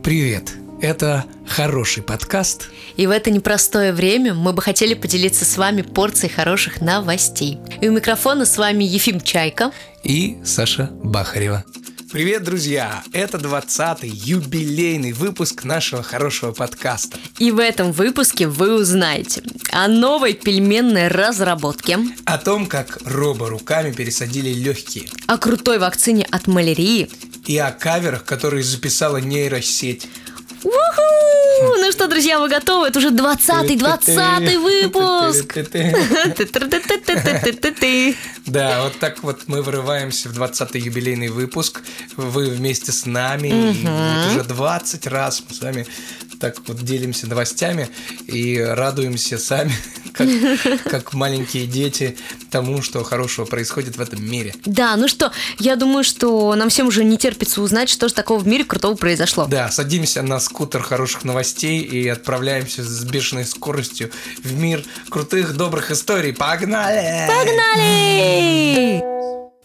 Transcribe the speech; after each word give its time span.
Привет! 0.00 0.52
Это 0.80 1.24
хороший 1.46 2.02
подкаст. 2.02 2.70
И 2.96 3.06
в 3.06 3.10
это 3.10 3.30
непростое 3.30 3.92
время 3.92 4.34
мы 4.34 4.52
бы 4.52 4.60
хотели 4.62 4.94
поделиться 4.94 5.44
с 5.44 5.56
вами 5.56 5.82
порцией 5.82 6.32
хороших 6.32 6.80
новостей. 6.80 7.58
И 7.80 7.88
у 7.88 7.92
микрофона 7.92 8.44
с 8.44 8.58
вами 8.58 8.84
Ефим 8.84 9.20
Чайка 9.20 9.72
и 10.02 10.38
Саша 10.44 10.90
Бахарева. 11.04 11.64
Привет, 12.12 12.44
друзья! 12.44 13.02
Это 13.14 13.38
20-й 13.38 14.08
юбилейный 14.08 15.12
выпуск 15.12 15.64
нашего 15.64 16.02
хорошего 16.02 16.52
подкаста. 16.52 17.16
И 17.38 17.50
в 17.50 17.58
этом 17.58 17.90
выпуске 17.90 18.46
вы 18.46 18.74
узнаете 18.74 19.42
о 19.70 19.88
новой 19.88 20.34
пельменной 20.34 21.08
разработке, 21.08 21.98
о 22.26 22.36
том, 22.36 22.66
как 22.66 22.98
робо 23.06 23.48
руками 23.48 23.92
пересадили 23.92 24.50
легкие, 24.50 25.08
о 25.26 25.38
крутой 25.38 25.78
вакцине 25.78 26.26
от 26.30 26.46
малярии 26.48 27.08
и 27.46 27.58
о 27.58 27.70
каверах, 27.70 28.24
которые 28.24 28.62
записала 28.62 29.18
нейросеть. 29.18 30.08
Уху! 30.64 31.02
Ну 31.78 31.92
что, 31.92 32.08
друзья, 32.08 32.38
вы 32.38 32.48
готовы? 32.48 32.88
Это 32.88 32.98
уже 32.98 33.10
20-й, 33.10 33.76
20 33.76 34.56
выпуск! 34.58 35.56
Да, 38.46 38.84
вот 38.84 38.98
так 38.98 39.22
вот 39.22 39.42
мы 39.46 39.62
вырываемся 39.62 40.28
в 40.28 40.38
20-й 40.38 40.80
юбилейный 40.80 41.28
выпуск. 41.28 41.82
Вы 42.16 42.46
вместе 42.46 42.92
с 42.92 43.06
нами. 43.06 43.48
И 43.48 44.30
уже 44.30 44.44
20 44.44 45.06
раз 45.06 45.42
мы 45.48 45.54
с 45.54 45.60
вами 45.60 45.86
так 46.40 46.56
вот 46.66 46.82
делимся 46.82 47.28
новостями 47.28 47.88
и 48.26 48.58
радуемся 48.58 49.38
сами, 49.38 49.72
как, 50.12 50.28
как 50.84 51.12
маленькие 51.14 51.66
дети, 51.66 52.16
тому, 52.50 52.82
что 52.82 53.02
хорошего 53.04 53.44
происходит 53.44 53.96
в 53.96 54.00
этом 54.00 54.24
мире. 54.24 54.54
Да, 54.64 54.96
ну 54.96 55.08
что, 55.08 55.32
я 55.58 55.76
думаю, 55.76 56.04
что 56.04 56.54
нам 56.54 56.68
всем 56.68 56.88
уже 56.88 57.04
не 57.04 57.16
терпится 57.16 57.62
узнать, 57.62 57.88
что 57.88 58.08
же 58.08 58.14
такого 58.14 58.38
в 58.38 58.46
мире 58.46 58.64
крутого 58.64 58.94
произошло. 58.94 59.46
Да, 59.46 59.70
садимся 59.70 60.22
на 60.22 60.40
скутер 60.40 60.82
хороших 60.82 61.24
новостей 61.24 61.80
и 61.80 62.08
отправляемся 62.08 62.82
с 62.82 63.04
бешеной 63.04 63.44
скоростью 63.44 64.10
в 64.42 64.52
мир 64.54 64.84
крутых, 65.08 65.56
добрых 65.56 65.90
историй. 65.90 66.32
Погнали! 66.32 67.28
Погнали! 67.28 69.02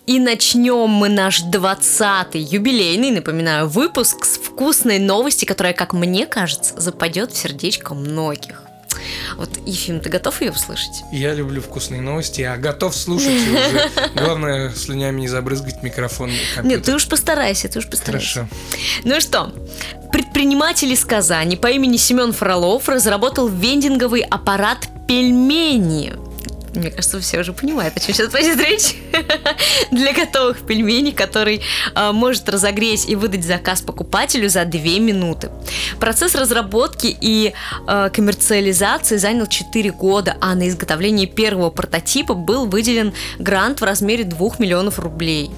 И 0.07 0.21
начнем 0.21 0.87
мы 0.87 1.09
наш 1.09 1.43
20-й 1.43 2.39
юбилейный, 2.39 3.11
напоминаю, 3.11 3.67
выпуск 3.67 4.23
с 4.23 4.37
вкусной 4.37 4.99
новости, 4.99 5.43
которая, 5.43 5.73
как 5.73 5.91
мне 5.91 6.25
кажется, 6.25 6.79
западет 6.79 7.33
в 7.33 7.37
сердечко 7.37 7.93
многих. 7.93 8.66
Вот, 9.35 9.49
Ефим, 9.65 9.99
ты 9.99 10.09
готов 10.09 10.41
ее 10.41 10.51
услышать? 10.51 11.03
Я 11.11 11.33
люблю 11.33 11.61
вкусные 11.61 12.01
новости, 12.01 12.41
я 12.41 12.57
готов 12.57 12.95
слушать 12.95 13.29
уже. 13.29 13.89
Главное, 14.15 14.71
слюнями 14.71 15.21
не 15.21 15.27
забрызгать 15.27 15.83
микрофон. 15.83 16.31
Нет, 16.63 16.83
ты 16.83 16.95
уж 16.95 17.07
постарайся, 17.07 17.67
ты 17.69 17.79
уж 17.79 17.87
постарайся. 17.87 18.33
Хорошо. 18.33 18.49
Ну 19.03 19.19
что, 19.19 19.53
предприниматель 20.11 20.91
из 20.91 21.03
Казани 21.05 21.55
по 21.55 21.67
имени 21.67 21.97
Семен 21.97 22.33
Фролов 22.33 22.89
разработал 22.89 23.47
вендинговый 23.47 24.21
аппарат 24.21 24.87
пельмени. 25.07 26.13
Мне 26.75 26.91
кажется, 26.91 27.19
все 27.19 27.39
уже 27.39 27.53
понимают, 27.53 27.95
о 27.97 27.99
чем 27.99 28.13
сейчас 28.13 28.31
пойдет 28.31 28.59
речь. 28.59 28.95
Для 29.91 30.13
готовых 30.13 30.59
пельменей, 30.61 31.11
который 31.11 31.61
э, 31.95 32.11
может 32.11 32.49
разогреть 32.49 33.07
и 33.07 33.15
выдать 33.15 33.45
заказ 33.45 33.81
покупателю 33.81 34.49
за 34.49 34.65
2 34.65 34.79
минуты. 34.99 35.49
Процесс 35.99 36.35
разработки 36.35 37.15
и 37.19 37.53
э, 37.87 38.09
коммерциализации 38.13 39.17
занял 39.17 39.47
4 39.47 39.91
года, 39.91 40.37
а 40.41 40.55
на 40.55 40.67
изготовление 40.67 41.27
первого 41.27 41.69
прототипа 41.69 42.33
был 42.33 42.67
выделен 42.67 43.13
грант 43.39 43.81
в 43.81 43.83
размере 43.83 44.23
2 44.23 44.49
миллионов 44.59 44.99
рублей. 44.99 45.51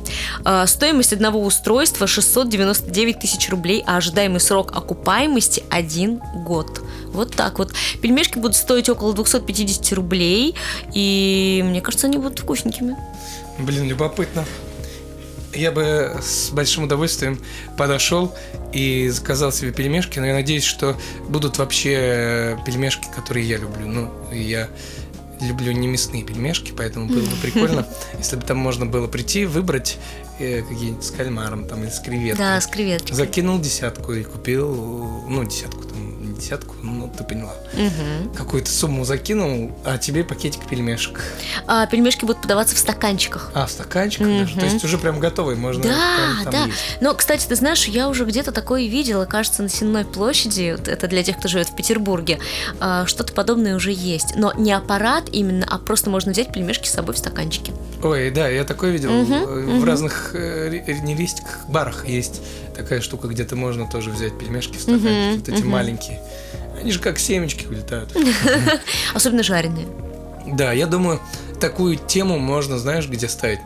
Э, 0.46 0.66
стоимость 0.68 1.14
одного 1.14 1.42
устройства 1.42 2.08
699 2.08 3.20
тысяч 3.20 3.50
рублей, 3.50 3.84
а 3.86 3.98
ожидаемый 3.98 4.40
срок 4.40 4.72
окупаемости 4.76 5.64
1 5.70 6.22
год. 6.46 6.82
Вот 7.12 7.36
так 7.36 7.58
вот. 7.60 7.74
Пельмешки 8.02 8.38
будут 8.38 8.56
стоить 8.56 8.88
около 8.90 9.14
250 9.14 9.94
рублей, 9.94 10.56
и 10.94 10.99
мне 11.64 11.82
кажется, 11.82 12.08
они 12.08 12.18
будут 12.18 12.40
вкусненькими. 12.40 12.96
Блин, 13.60 13.88
любопытно. 13.88 14.46
Я 15.54 15.72
бы 15.72 16.16
с 16.22 16.52
большим 16.52 16.84
удовольствием 16.84 17.40
подошел 17.76 18.36
и 18.72 19.10
заказал 19.10 19.52
себе 19.52 19.72
пельмешки, 19.72 20.20
но 20.20 20.28
я 20.28 20.34
надеюсь, 20.34 20.64
что 20.64 20.96
будут 21.28 21.58
вообще 21.58 22.58
пельмешки, 22.66 23.08
которые 23.16 23.48
я 23.48 23.58
люблю. 23.58 23.88
Ну, 23.88 24.12
я 24.32 24.70
люблю 25.42 25.72
не 25.72 25.88
мясные 25.88 26.24
пельмешки, 26.24 26.72
поэтому 26.76 27.08
было 27.08 27.26
бы 27.26 27.36
прикольно, 27.42 27.88
если 28.18 28.36
бы 28.36 28.44
там 28.44 28.58
можно 28.58 28.86
было 28.86 29.08
прийти, 29.08 29.46
выбрать 29.46 29.98
э, 30.38 30.62
какие-нибудь 30.62 31.04
с 31.04 31.12
кальмаром 31.12 31.68
там 31.68 31.84
или 31.84 31.90
с 31.90 32.00
креветкой. 32.00 32.46
Да, 32.46 32.62
с 32.62 32.68
креветкой. 32.68 33.16
Закинул 33.16 33.60
десятку 33.60 34.14
и 34.14 34.24
купил, 34.24 34.70
ну, 35.28 35.44
десятку 35.44 35.84
десятку, 36.40 36.76
ну, 36.82 37.12
ты 37.16 37.24
поняла. 37.24 37.54
Угу. 37.74 38.36
Какую-то 38.36 38.70
сумму 38.72 39.06
закинул, 39.06 39.72
а 39.86 39.98
тебе 39.98 40.24
пакетик 40.24 40.68
пельмешек. 40.68 41.22
А 41.68 41.86
пельмешки 41.86 42.26
будут 42.26 42.42
подаваться 42.42 42.76
в 42.76 42.80
стаканчиках. 42.80 43.52
А, 43.54 43.66
в 43.66 43.72
стаканчиках 43.72 44.28
угу. 44.28 44.38
даже? 44.40 44.56
То 44.58 44.66
есть 44.66 44.84
уже 44.84 44.98
прям 44.98 45.20
готовый, 45.20 45.56
можно 45.56 45.84
Да, 45.84 46.52
да. 46.52 46.66
есть. 46.66 46.78
Но, 47.02 47.14
кстати, 47.14 47.46
ты 47.48 47.56
знаешь, 47.56 47.86
я 47.86 48.10
уже 48.10 48.26
где-то 48.26 48.52
такое 48.52 48.88
видела, 48.88 49.26
кажется, 49.26 49.64
на 49.64 49.70
Сенной 49.70 50.06
площади, 50.06 50.76
вот 50.78 50.88
это 50.88 51.08
для 51.08 51.24
тех, 51.24 51.38
кто 51.38 51.48
живет 51.48 51.70
в 51.70 51.76
Петербурге, 51.76 52.40
а, 52.80 53.06
что-то 53.06 53.34
подобное 53.34 53.76
уже 53.76 53.92
есть. 53.92 54.36
Но 54.36 54.54
не 54.54 54.72
аппарат 54.72 55.26
именно, 55.32 55.66
а 55.70 55.78
просто 55.78 56.10
можно 56.10 56.32
взять 56.32 56.52
пельмешки 56.54 56.88
с 56.88 56.92
собой 56.92 57.16
в 57.16 57.18
стаканчике. 57.18 57.74
Ой, 58.02 58.32
да, 58.32 58.48
я 58.48 58.64
такое 58.64 58.92
видел. 58.92 59.12
Мгм, 59.12 59.46
в 59.46 59.76
мгм. 59.76 59.84
разных 59.84 60.32
э, 60.34 60.70
не 61.04 61.16
листиках, 61.16 61.60
барах 61.68 62.08
есть 62.08 62.42
такая 62.76 63.02
штука, 63.02 63.28
где 63.28 63.44
ты 63.44 63.56
можно 63.56 63.88
тоже 63.88 64.10
взять 64.10 64.38
пельмешки 64.38 64.78
в 64.78 64.82
стаканчике, 64.82 65.10
Мгм, 65.10 65.38
вот 65.40 65.50
эти 65.50 65.62
мгм. 65.62 65.70
маленькие. 65.70 66.22
Они 66.82 66.92
же 66.92 67.00
как 67.00 67.20
семечки 67.20 67.66
улетают. 67.68 68.16
Особенно 69.14 69.44
жареные. 69.44 69.88
Да, 70.48 70.72
я 70.72 70.88
думаю, 70.88 71.20
такую 71.60 71.96
тему 71.98 72.40
можно, 72.40 72.80
знаешь, 72.80 73.08
где 73.08 73.28
ставить? 73.28 73.60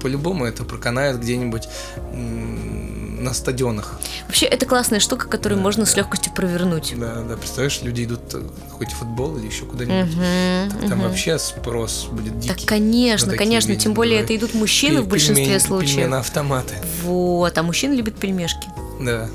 По-любому 0.00 0.44
это 0.46 0.64
проканает 0.64 1.20
где-нибудь 1.20 1.68
на 2.12 3.32
стадионах. 3.34 4.00
Вообще, 4.26 4.46
это 4.46 4.66
классная 4.66 4.98
штука, 4.98 5.28
которую 5.28 5.58
Да, 5.58 5.62
можно 5.62 5.86
с 5.86 5.92
да. 5.92 5.98
легкостью 5.98 6.32
провернуть. 6.32 6.92
Да, 6.96 7.22
да, 7.22 7.36
представляешь, 7.36 7.80
люди 7.82 8.02
идут 8.04 8.34
э, 8.34 8.42
хоть 8.70 8.90
в 8.90 8.96
футбол 8.96 9.36
или 9.36 9.46
еще 9.46 9.64
куда-нибудь. 9.64 10.12
Мгм, 10.16 10.70
Так 10.72 10.80
там 10.88 10.98
мгм. 10.98 11.08
вообще 11.08 11.38
спрос 11.38 12.08
будет 12.10 12.40
дикий. 12.40 12.54
Так, 12.58 12.66
конечно, 12.68 13.36
конечно, 13.36 13.76
тем 13.76 13.94
более 13.94 14.20
это 14.22 14.34
идут 14.34 14.54
мужчины 14.54 15.02
в 15.02 15.06
большинстве 15.08 15.44
пельмени- 15.46 15.58
случаев. 15.60 15.96
Пельмено-автоматы. 15.98 16.74
Вот, 17.04 17.56
а 17.56 17.62
мужчины 17.62 17.94
любят 17.94 18.16
пельмешки. 18.16 18.66
Да. 19.00 19.28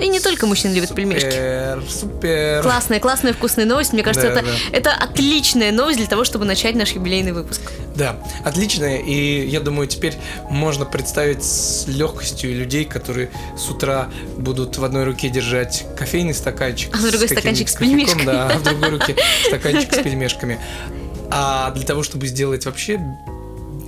И 0.00 0.08
не 0.08 0.20
только 0.20 0.46
мужчины 0.46 0.72
любят 0.74 0.94
пельмешки. 0.94 1.26
Супер, 1.30 1.82
супер. 1.90 2.62
Классная, 2.62 3.00
классная, 3.00 3.32
вкусная 3.32 3.66
новость. 3.66 3.92
Мне 3.92 4.02
кажется, 4.02 4.28
Да, 4.30 4.40
это, 4.40 4.46
да. 4.46 4.52
это 4.72 4.92
отличная 4.92 5.72
новость 5.72 5.98
для 5.98 6.06
того, 6.06 6.24
чтобы 6.24 6.44
начать 6.44 6.74
наш 6.74 6.92
юбилейный 6.92 7.32
выпуск. 7.32 7.60
Да, 7.94 8.16
отлично. 8.44 8.96
И 8.96 9.46
я 9.46 9.60
думаю, 9.60 9.86
теперь 9.88 10.14
можно 10.48 10.84
представить 10.84 11.44
с 11.44 11.86
легкостью 11.86 12.54
людей, 12.56 12.84
которые 12.84 13.30
с 13.58 13.68
утра 13.68 14.08
будут 14.38 14.78
в 14.78 14.84
одной 14.84 15.04
руке 15.04 15.28
держать 15.28 15.84
кофейный 15.96 16.34
стаканчик. 16.34 16.94
А 16.94 16.98
в 16.98 17.10
другой 17.10 17.28
с 17.28 17.32
стаканчик 17.32 17.68
с 17.68 17.76
пельмешками. 17.76 18.24
Да, 18.24 18.48
а 18.48 18.58
в 18.58 18.62
другой 18.62 18.88
руке 18.90 19.16
стаканчик 19.46 19.92
с 19.92 19.98
пельмешками. 19.98 20.58
А 21.30 21.70
для 21.72 21.84
того, 21.86 22.02
чтобы 22.02 22.26
сделать 22.26 22.64
вообще 22.66 23.00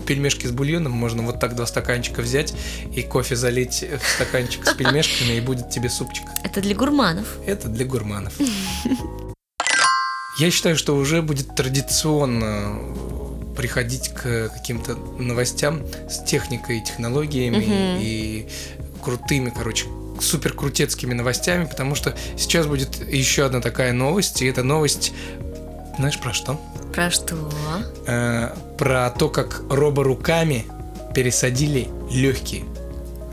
пельмешки 0.03 0.47
с 0.47 0.51
бульоном, 0.51 0.93
можно 0.93 1.23
вот 1.23 1.41
так 1.41 1.55
два 1.55 1.67
стаканчика 1.67 2.23
взять 2.23 2.55
и 2.95 3.03
кофе 3.03 3.37
залить 3.37 3.85
в 3.85 4.09
стаканчик 4.15 4.67
с 4.67 4.75
пельмешками, 4.75 5.35
и 5.35 5.41
будет 5.41 5.71
тебе 5.71 5.89
супчик. 5.89 6.25
Это 6.45 6.61
для 6.61 6.75
гурманов. 6.75 7.27
Это 7.47 7.69
для 7.69 7.85
гурманов. 7.85 8.33
Я 10.39 10.51
считаю, 10.51 10.77
что 10.77 10.97
уже 10.97 11.23
будет 11.23 11.55
традиционно 11.55 12.79
приходить 13.57 14.09
к 14.09 14.49
каким-то 14.49 14.95
новостям 15.19 15.83
с 16.09 16.25
техникой 16.25 16.79
и 16.79 16.85
технологиями 16.85 18.01
и 18.01 18.49
крутыми, 19.03 19.53
короче, 19.55 19.87
супер 20.21 20.55
крутецкими 20.55 21.13
новостями, 21.13 21.67
потому 21.67 21.95
что 21.95 22.17
сейчас 22.39 22.67
будет 22.67 23.07
еще 23.09 23.45
одна 23.45 23.61
такая 23.61 23.93
новость, 23.93 24.41
и 24.43 24.47
эта 24.47 24.63
новость, 24.63 25.13
знаешь, 25.99 26.19
про 26.19 26.33
что? 26.33 26.59
Про 26.93 27.11
что? 27.11 27.37
Э, 28.07 28.55
про 28.79 29.11
то, 29.11 29.29
как 29.29 29.63
роборуками 29.71 30.67
пересадили 31.15 31.89
легкие. 32.11 32.65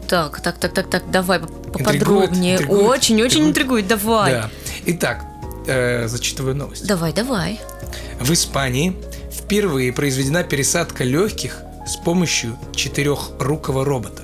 Так, 0.08 0.42
так, 0.42 0.58
так, 0.58 0.74
так, 0.74 0.90
так, 0.90 1.12
давай 1.12 1.40
поподробнее. 1.40 2.60
Очень, 2.68 3.22
очень 3.22 3.48
интригует. 3.48 3.86
интригует. 3.86 3.88
Давай. 3.88 4.32
Да. 4.34 4.50
Итак, 4.86 5.26
э, 5.68 6.08
зачитываю 6.08 6.56
новость. 6.56 6.88
Давай, 6.88 7.14
давай. 7.14 7.60
В 8.20 8.32
Испании 8.32 8.96
впервые 9.32 9.94
произведена 9.94 10.44
пересадка 10.44 11.04
легких 11.04 11.60
с 11.86 11.96
помощью 11.96 12.58
четырехрукого 12.76 13.86
робота. 13.86 14.24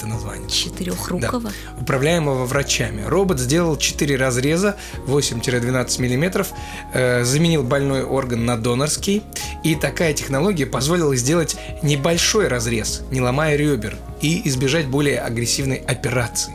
Это 0.00 0.08
название. 0.08 0.48
Четырехрукого. 0.48 1.52
Управляемого 1.78 2.46
врачами. 2.46 3.02
Робот 3.06 3.38
сделал 3.38 3.76
4 3.76 4.16
разреза 4.16 4.76
8-12 5.06 6.00
мм, 6.00 6.46
э, 6.94 7.24
заменил 7.24 7.62
больной 7.62 8.02
орган 8.02 8.46
на 8.46 8.56
донорский. 8.56 9.22
И 9.62 9.74
такая 9.74 10.14
технология 10.14 10.64
позволила 10.64 11.14
сделать 11.16 11.56
небольшой 11.82 12.48
разрез, 12.48 13.02
не 13.10 13.20
ломая 13.20 13.56
ребер, 13.56 13.98
и 14.22 14.48
избежать 14.48 14.86
более 14.86 15.20
агрессивной 15.20 15.76
операции. 15.76 16.54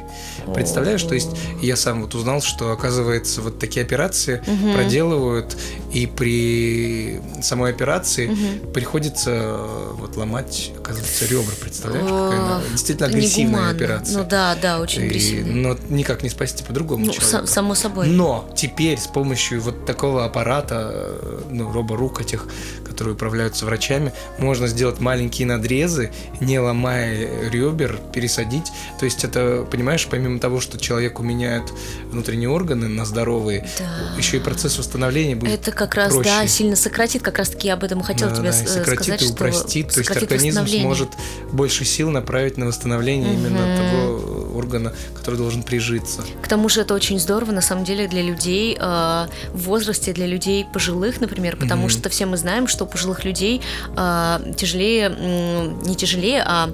Представляешь, 0.54 1.04
то 1.04 1.14
есть 1.14 1.30
я 1.62 1.76
сам 1.76 2.02
вот 2.02 2.16
узнал, 2.16 2.42
что 2.42 2.72
оказывается 2.72 3.42
вот 3.42 3.60
такие 3.60 3.86
операции 3.86 4.44
проделывают, 4.74 5.56
и 5.96 6.08
при 6.08 7.22
самой 7.42 7.72
операции 7.72 8.30
приходится 8.74 9.32
э, 9.32 9.92
вот 9.94 10.18
ломать, 10.18 10.72
оказывается, 10.78 11.26
ребра. 11.26 11.54
Представляешь, 11.62 12.06
какая 12.06 12.40
она 12.40 12.62
действительно 12.72 13.08
агрессивная 13.08 13.46
Негуманно. 13.46 13.70
операция. 13.72 14.18
Ну 14.18 14.26
да, 14.30 14.56
да, 14.62 14.80
очень 14.82 15.04
И- 15.04 15.06
агрессивно. 15.06 15.54
но 15.54 15.78
никак 15.90 16.22
не 16.22 16.30
спасти 16.30 16.64
по-другому 16.66 17.06
Ну, 17.06 17.14
человека. 17.14 17.44
са- 17.44 17.48
само 17.48 17.76
собой. 17.76 18.08
Но 18.08 18.50
теперь 18.58 18.98
с 19.00 19.08
помощью 19.08 19.62
вот 19.62 19.86
такого 19.86 20.26
аппарата, 20.26 20.90
э, 20.94 21.42
ну, 21.50 21.72
роборук 21.72 22.20
этих, 22.20 22.46
которые 22.86 23.14
управляются 23.16 23.66
врачами, 23.66 24.12
можно 24.38 24.68
сделать 24.68 25.00
маленькие 25.00 25.48
надрезы, 25.48 26.12
не 26.42 26.60
ломая 26.60 27.50
ребер, 27.50 28.00
пересадить. 28.14 28.66
То 29.00 29.06
есть 29.06 29.24
это, 29.24 29.66
понимаешь, 29.72 30.06
помимо 30.12 30.40
того, 30.40 30.60
что 30.60 30.78
человеку 30.78 31.24
меняют 31.24 31.72
внутренние 32.12 32.50
органы 32.50 32.90
на 32.90 33.06
здоровые, 33.06 33.66
Да. 33.80 34.18
еще 34.18 34.38
и 34.38 34.40
процесс 34.42 34.78
восстановления 34.78 35.36
будет 35.38 35.52
Это 35.52 35.72
как 35.86 35.96
раз, 35.96 36.14
проще. 36.14 36.30
да, 36.30 36.48
сильно 36.48 36.76
сократит, 36.76 37.22
как 37.22 37.38
раз 37.38 37.50
таки 37.50 37.68
я 37.68 37.74
об 37.76 37.84
этом 37.84 38.02
хотела 38.02 38.32
Да, 38.32 38.36
тебе 38.38 38.52
да, 38.52 38.58
э, 38.58 38.66
сократит 38.68 39.04
сказать, 39.04 39.22
и 39.22 39.26
что 39.26 39.34
упростит, 39.34 39.88
то 39.94 40.00
есть 40.00 40.12
организм 40.12 40.68
сможет 40.68 41.10
больше 41.52 41.86
сил 41.86 42.10
направить 42.10 42.58
на 42.58 42.66
восстановление 42.66 43.34
именно 43.34 43.78
того 43.78 44.58
органа, 44.58 44.94
который 45.16 45.36
должен 45.36 45.64
прижиться. 45.64 46.24
К 46.42 46.48
тому 46.48 46.70
же 46.70 46.82
это 46.82 46.94
очень 46.94 47.20
здорово, 47.20 47.52
на 47.52 47.62
самом 47.62 47.84
деле, 47.84 48.08
для 48.08 48.22
людей 48.22 48.78
э, 48.80 49.28
в 49.54 49.62
возрасте, 49.64 50.14
для 50.14 50.26
людей 50.28 50.66
пожилых, 50.74 51.22
например, 51.22 51.56
потому 51.58 51.84
Мгм. 51.84 51.90
что 51.90 52.10
все 52.10 52.26
мы 52.26 52.38
знаем, 52.38 52.68
что 52.68 52.86
у 52.86 52.88
пожилых 52.88 53.26
людей 53.26 53.62
э, 53.96 54.54
тяжелее, 54.58 55.06
м, 55.10 55.82
не 55.84 55.96
тяжелее, 55.96 56.44
а 56.46 56.70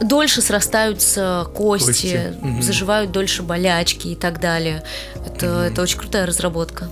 дольше 0.00 0.42
срастаются 0.42 1.46
кости, 1.54 1.86
Кости, 1.86 2.34
мгм. 2.40 2.62
заживают 2.62 3.12
дольше 3.12 3.42
болячки 3.42 4.08
и 4.08 4.14
так 4.16 4.40
далее. 4.40 4.82
Это, 5.26 5.46
это 5.70 5.82
очень 5.82 5.98
крутая 5.98 6.26
разработка. 6.26 6.88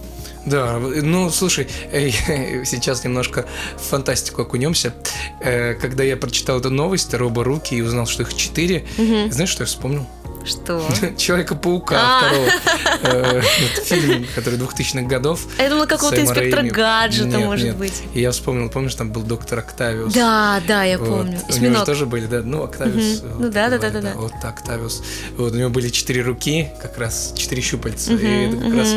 Да, 0.47 0.79
ну 0.79 1.31
слушай, 1.31 1.69
э, 1.93 2.11
сейчас 2.65 3.05
немножко 3.05 3.47
в 3.77 3.83
фантастику 3.91 4.43
окунемся. 4.43 4.95
Э, 5.41 5.75
Когда 5.75 6.03
я 6.03 6.17
прочитал 6.17 6.59
эту 6.61 6.71
новость 6.71 7.13
роборуки 7.15 7.75
и 7.75 7.83
узнал, 7.83 8.07
что 8.07 8.23
их 8.23 8.35
четыре, 8.35 8.85
знаешь, 9.31 9.51
что 9.51 9.63
я 9.63 9.67
вспомнил? 9.67 10.07
Что? 10.45 10.87
Человека-паука 11.17 11.97
А. 11.99 12.21
второго. 12.27 12.51
Э, 13.03 13.41
Фильм, 13.85 14.27
который 14.35 14.59
2000-х 14.59 15.03
годов. 15.07 15.47
Я 15.59 15.71
думала, 15.71 15.87
какого-то 15.87 16.21
инспектора 16.21 16.63
гаджета, 16.63 17.39
может 17.39 17.77
быть. 17.77 18.03
И 18.15 18.21
я 18.21 18.31
вспомнил, 18.31 18.69
помнишь, 18.69 18.95
там 18.95 19.11
был 19.11 19.23
доктор 19.23 19.61
Октавиус. 19.61 20.13
Да, 20.13 20.61
да, 20.67 20.85
я 20.85 20.99
помню. 20.99 21.41
У 21.49 21.57
него 21.57 21.85
тоже 21.85 22.07
были, 22.07 22.27
да, 22.27 22.43
ну, 22.43 22.63
Октавиус. 22.65 23.23
Ну 23.39 23.51
да, 23.51 23.69
да, 23.69 23.79
да, 23.79 23.91
да. 23.91 24.13
Вот 24.17 24.33
так, 24.43 24.59
Октавиус. 24.61 25.03
Вот, 25.37 25.53
у 25.53 25.57
него 25.57 25.71
были 25.71 25.89
четыре 25.89 26.23
руки, 26.23 26.69
как 26.81 26.99
раз 26.99 27.33
четыре 27.37 27.63
щупальца. 27.63 28.13
И 28.13 28.49
это 28.49 28.57
как 28.57 28.75
раз 28.75 28.95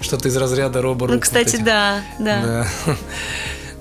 что-то 0.00 0.28
из 0.28 0.36
разряда 0.36 0.82
роборук. 0.82 1.14
Ну, 1.14 1.20
кстати, 1.20 1.56
да, 1.56 2.02
да. 2.18 2.66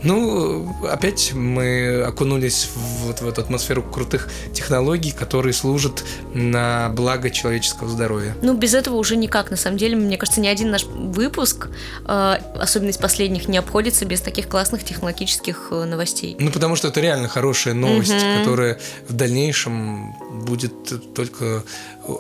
Ну, 0.05 0.73
опять 0.87 1.33
мы 1.33 2.03
окунулись 2.03 2.69
в, 2.73 3.07
вот 3.07 3.21
в 3.21 3.27
эту 3.27 3.41
атмосферу 3.41 3.83
крутых 3.83 4.29
технологий, 4.53 5.11
которые 5.11 5.53
служат 5.53 6.03
на 6.33 6.89
благо 6.89 7.29
человеческого 7.29 7.89
здоровья. 7.89 8.35
Ну, 8.41 8.53
без 8.55 8.73
этого 8.73 8.95
уже 8.95 9.15
никак, 9.17 9.51
на 9.51 9.57
самом 9.57 9.77
деле. 9.77 9.95
Мне 9.95 10.17
кажется, 10.17 10.39
ни 10.41 10.47
один 10.47 10.69
наш 10.71 10.85
выпуск, 10.85 11.69
э, 12.07 12.37
особенно 12.55 12.89
из 12.91 12.97
последних, 12.97 13.47
не 13.47 13.57
обходится 13.57 14.05
без 14.05 14.21
таких 14.21 14.47
классных 14.47 14.83
технологических 14.83 15.69
э, 15.71 15.83
новостей. 15.85 16.35
Ну, 16.39 16.51
потому 16.51 16.75
что 16.75 16.87
это 16.89 17.01
реально 17.01 17.27
хорошая 17.27 17.73
новость, 17.73 18.13
Мгм. 18.13 18.39
которая 18.39 18.79
в 19.09 19.13
дальнейшем 19.13 20.13
будет 20.45 20.73
только 21.15 21.63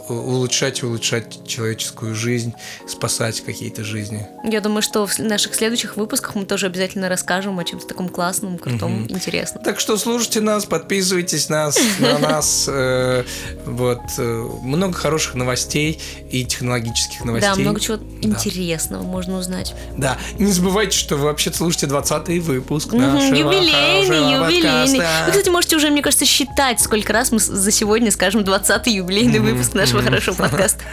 улучшать 0.09 0.81
и 0.81 0.85
улучшать 0.85 1.45
человеческую 1.47 2.15
жизнь, 2.15 2.53
спасать 2.87 3.41
какие-то 3.41 3.83
жизни. 3.83 4.27
Я 4.43 4.59
думаю, 4.61 4.81
что 4.81 5.05
в 5.05 5.19
наших 5.19 5.53
следующих 5.53 5.95
выпусках 5.97 6.33
мы 6.33 6.45
тоже 6.45 6.65
обязательно 6.65 7.07
расскажем 7.07 7.59
о 7.59 7.63
чем-то 7.75 7.87
таком 7.87 8.09
классном, 8.09 8.57
крутом, 8.57 9.05
интересном. 9.09 9.63
Так 9.63 9.79
что 9.79 9.97
слушайте 9.97 10.41
нас, 10.41 10.65
подписывайтесь 10.65 11.49
нас, 11.49 11.77
на 11.99 12.17
нас. 12.19 12.65
э, 12.67 13.23
Вот 13.65 13.99
э, 14.17 14.47
много 14.63 14.93
хороших 14.93 15.35
новостей 15.35 16.01
и 16.31 16.45
технологических 16.45 17.23
новостей. 17.25 17.51
Да, 17.53 17.59
много 17.59 17.79
чего 17.79 17.97
интересного 18.21 19.03
можно 19.03 19.37
узнать. 19.37 19.73
Да, 19.97 20.17
не 20.39 20.51
забывайте, 20.51 20.97
что 20.97 21.17
вы 21.17 21.25
вообще 21.25 21.51
слушаете 21.51 21.87
20 21.87 22.39
выпуск 22.43 22.93
нашего 22.93 23.35
юбилейный, 23.35 24.33
юбилейный. 24.33 24.99
Вы, 25.25 25.31
кстати, 25.31 25.49
можете 25.49 25.75
уже, 25.75 25.89
мне 25.89 26.01
кажется, 26.01 26.25
считать, 26.25 26.79
сколько 26.79 27.11
раз 27.13 27.31
мы 27.31 27.39
за 27.39 27.71
сегодня 27.71 28.11
скажем 28.11 28.41
20-й 28.41 28.91
юбилейный 28.91 29.39
выпуск 29.39 29.73
нашего 29.73 30.01
хорошего 30.01 30.35
подкаста. 30.35 30.79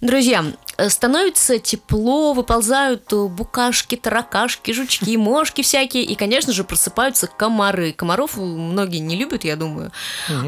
Друзья, 0.00 0.44
э, 0.78 0.88
становится 0.88 1.58
тепло, 1.58 2.32
выползают 2.32 3.12
э, 3.12 3.26
букашки, 3.26 3.96
таракашки, 3.96 4.72
жучки, 4.72 5.16
мошки 5.18 5.62
всякие, 5.62 6.04
и, 6.04 6.14
конечно 6.14 6.52
же, 6.52 6.64
просыпаются 6.64 7.26
комары. 7.26 7.92
Комаров 7.92 8.38
э, 8.38 8.40
многие 8.40 8.98
не 8.98 9.16
любят, 9.16 9.44
я 9.44 9.56
думаю, 9.56 9.92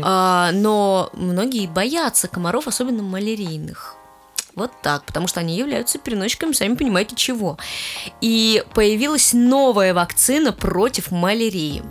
А, 0.03 0.51
но 0.53 1.11
многие 1.13 1.67
боятся 1.67 2.29
комаров, 2.29 2.67
особенно 2.67 3.03
малярийных. 3.03 3.97
Вот 4.55 4.71
так, 4.83 5.05
потому 5.05 5.27
что 5.29 5.41
они 5.41 5.57
являются 5.57 5.99
переносчиками, 5.99 6.53
сами 6.53 6.75
понимаете, 6.75 7.17
чего. 7.17 7.57
И 8.21 8.63
появилась 8.75 9.33
новая 9.33 9.95
вакцина 9.95 10.53
против 10.53 11.11
малярии. 11.11 11.83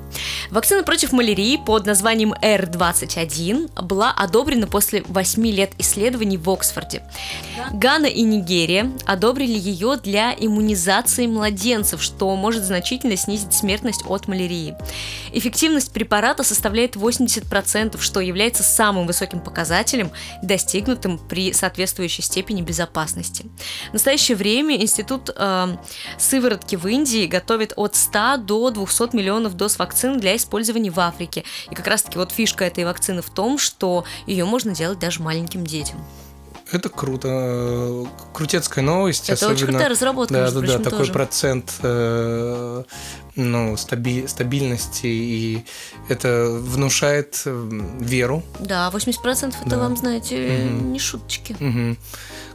Вакцина 0.51 0.83
против 0.83 1.11
малярии 1.11 1.57
под 1.57 1.87
названием 1.87 2.33
R21 2.33 3.81
была 3.81 4.11
одобрена 4.11 4.67
после 4.67 5.01
8 5.07 5.47
лет 5.47 5.71
исследований 5.79 6.37
в 6.37 6.47
Оксфорде. 6.49 7.03
Гана 7.71 8.05
и 8.05 8.21
Нигерия 8.21 8.91
одобрили 9.05 9.57
ее 9.57 9.97
для 9.97 10.33
иммунизации 10.33 11.25
младенцев, 11.25 12.03
что 12.03 12.35
может 12.35 12.63
значительно 12.63 13.15
снизить 13.15 13.53
смертность 13.53 14.03
от 14.05 14.27
малярии. 14.27 14.75
Эффективность 15.33 15.91
препарата 15.91 16.43
составляет 16.43 16.95
80%, 16.95 17.99
что 17.99 18.19
является 18.19 18.61
самым 18.61 19.07
высоким 19.07 19.39
показателем, 19.39 20.11
достигнутым 20.43 21.17
при 21.17 21.53
соответствующей 21.53 22.21
степени 22.21 22.50
безопасности. 22.59 23.45
В 23.92 23.94
настоящее 23.94 24.36
время 24.36 24.75
Институт 24.75 25.30
э, 25.33 25.77
сыворотки 26.18 26.75
в 26.75 26.86
Индии 26.88 27.25
готовит 27.25 27.71
от 27.77 27.95
100 27.95 28.38
до 28.38 28.69
200 28.71 29.15
миллионов 29.15 29.56
доз 29.56 29.80
вакцин 29.80 30.19
для 30.19 30.36
использования 30.36 30.92
в 30.92 31.00
Африке. 31.00 31.45
И 31.69 31.75
как 31.75 31.88
раз-таки 31.88 32.18
вот 32.18 32.31
фишка 32.31 32.65
этой 32.65 32.83
вакцины 32.83 33.21
в 33.21 33.30
том, 33.30 33.57
что 33.57 34.03
ее 34.27 34.44
можно 34.44 34.75
делать 34.75 35.00
даже 35.00 35.21
маленьким 35.21 35.65
детям. 35.65 36.03
Это 36.71 36.89
круто. 36.89 38.06
Крутецкая 38.33 38.83
новость. 38.83 39.29
Это 39.29 39.45
очень 39.48 39.55
особенно- 39.55 39.72
крутая 39.74 39.89
разработка, 39.89 40.34
Да, 40.34 40.51
да, 40.51 40.62
да, 40.62 40.77
такой 40.79 41.00
тоже. 41.00 41.12
процент 41.13 41.74
э, 41.84 42.84
ну, 43.36 43.74
стаби- 43.75 44.27
стабильности, 44.27 45.05
и 45.07 45.65
это 46.10 46.48
внушает 46.50 47.41
э, 47.45 47.69
веру. 48.00 48.43
Да, 48.60 48.89
80% 48.89 49.55
это 49.62 49.69
Да. 49.69 49.77
вам, 49.79 49.98
знаете, 49.98 50.38
Мгм. 50.65 50.93
не 50.93 51.00
шуточки. 51.00 51.55
Мгм. 51.60 51.98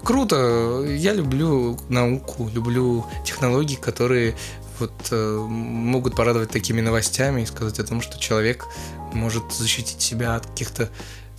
Круто. 0.02 0.84
Я 0.88 1.12
люблю 1.14 1.78
науку, 1.88 2.48
люблю 2.54 3.04
технологии, 3.24 3.76
которые 3.76 4.34
вот 4.78 4.92
э, 5.10 5.36
могут 5.48 6.14
порадовать 6.16 6.50
такими 6.50 6.80
новостями 6.82 7.42
и 7.42 7.46
сказать 7.46 7.78
о 7.80 7.84
том, 7.84 8.00
что 8.02 8.18
человек 8.18 8.66
может 9.14 9.52
защитить 9.52 10.00
себя 10.02 10.36
от 10.36 10.46
каких-то 10.46 10.90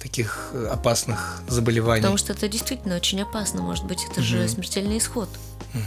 таких 0.08 0.50
э, 0.54 0.68
опасных 0.68 1.42
заболеваний. 1.48 2.02
Потому 2.02 2.18
что 2.18 2.34
это 2.34 2.48
действительно 2.48 2.96
очень 2.96 3.22
опасно, 3.22 3.62
может 3.62 3.86
быть, 3.86 4.06
это 4.10 4.22
же 4.22 4.38
Мгм. 4.40 4.48
смертельный 4.50 4.98
исход, 5.00 5.30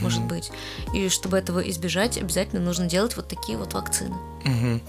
может 0.01 0.21
быть. 0.23 0.51
И 0.93 1.09
чтобы 1.09 1.37
этого 1.37 1.59
избежать, 1.69 2.17
обязательно 2.17 2.61
нужно 2.61 2.85
делать 2.85 3.15
вот 3.17 3.27
такие 3.27 3.57
вот 3.57 3.73
вакцины. 3.73 4.15
Мгм. 4.45 4.81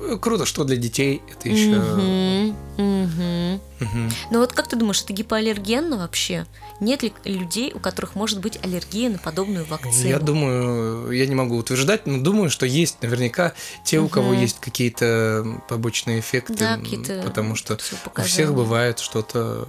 Э, 0.00 0.16
Круто, 0.20 0.46
что 0.46 0.64
для 0.64 0.76
детей 0.76 1.22
это 1.30 1.48
еще. 1.48 1.76
Мгм, 1.76 2.56
мгм. 2.78 3.60
Мгм. 3.80 4.10
Но 4.30 4.38
вот 4.40 4.52
как 4.52 4.68
ты 4.68 4.76
думаешь, 4.76 5.02
это 5.02 5.12
гипоаллергенно 5.12 5.96
вообще? 5.98 6.46
Нет 6.80 7.02
ли 7.02 7.12
людей, 7.24 7.72
у 7.74 7.78
которых 7.78 8.14
может 8.14 8.40
быть 8.40 8.58
аллергия 8.62 9.10
на 9.10 9.18
подобную 9.18 9.64
вакцину? 9.66 10.08
Я 10.08 10.18
думаю, 10.18 11.10
я 11.12 11.26
не 11.26 11.34
могу 11.34 11.56
утверждать, 11.56 12.06
но 12.06 12.18
думаю, 12.18 12.50
что 12.50 12.66
есть 12.66 13.02
наверняка 13.02 13.52
те, 13.84 13.98
у 14.00 14.08
кого 14.08 14.32
есть 14.34 14.60
какие-то 14.60 15.60
побочные 15.68 16.20
эффекты, 16.20 16.54
Да, 16.54 16.74
м, 16.74 16.82
какие-то 16.82 17.22
потому 17.24 17.54
что 17.56 17.78
у 18.16 18.22
всех 18.22 18.54
бывает 18.54 18.98
что-то 18.98 19.68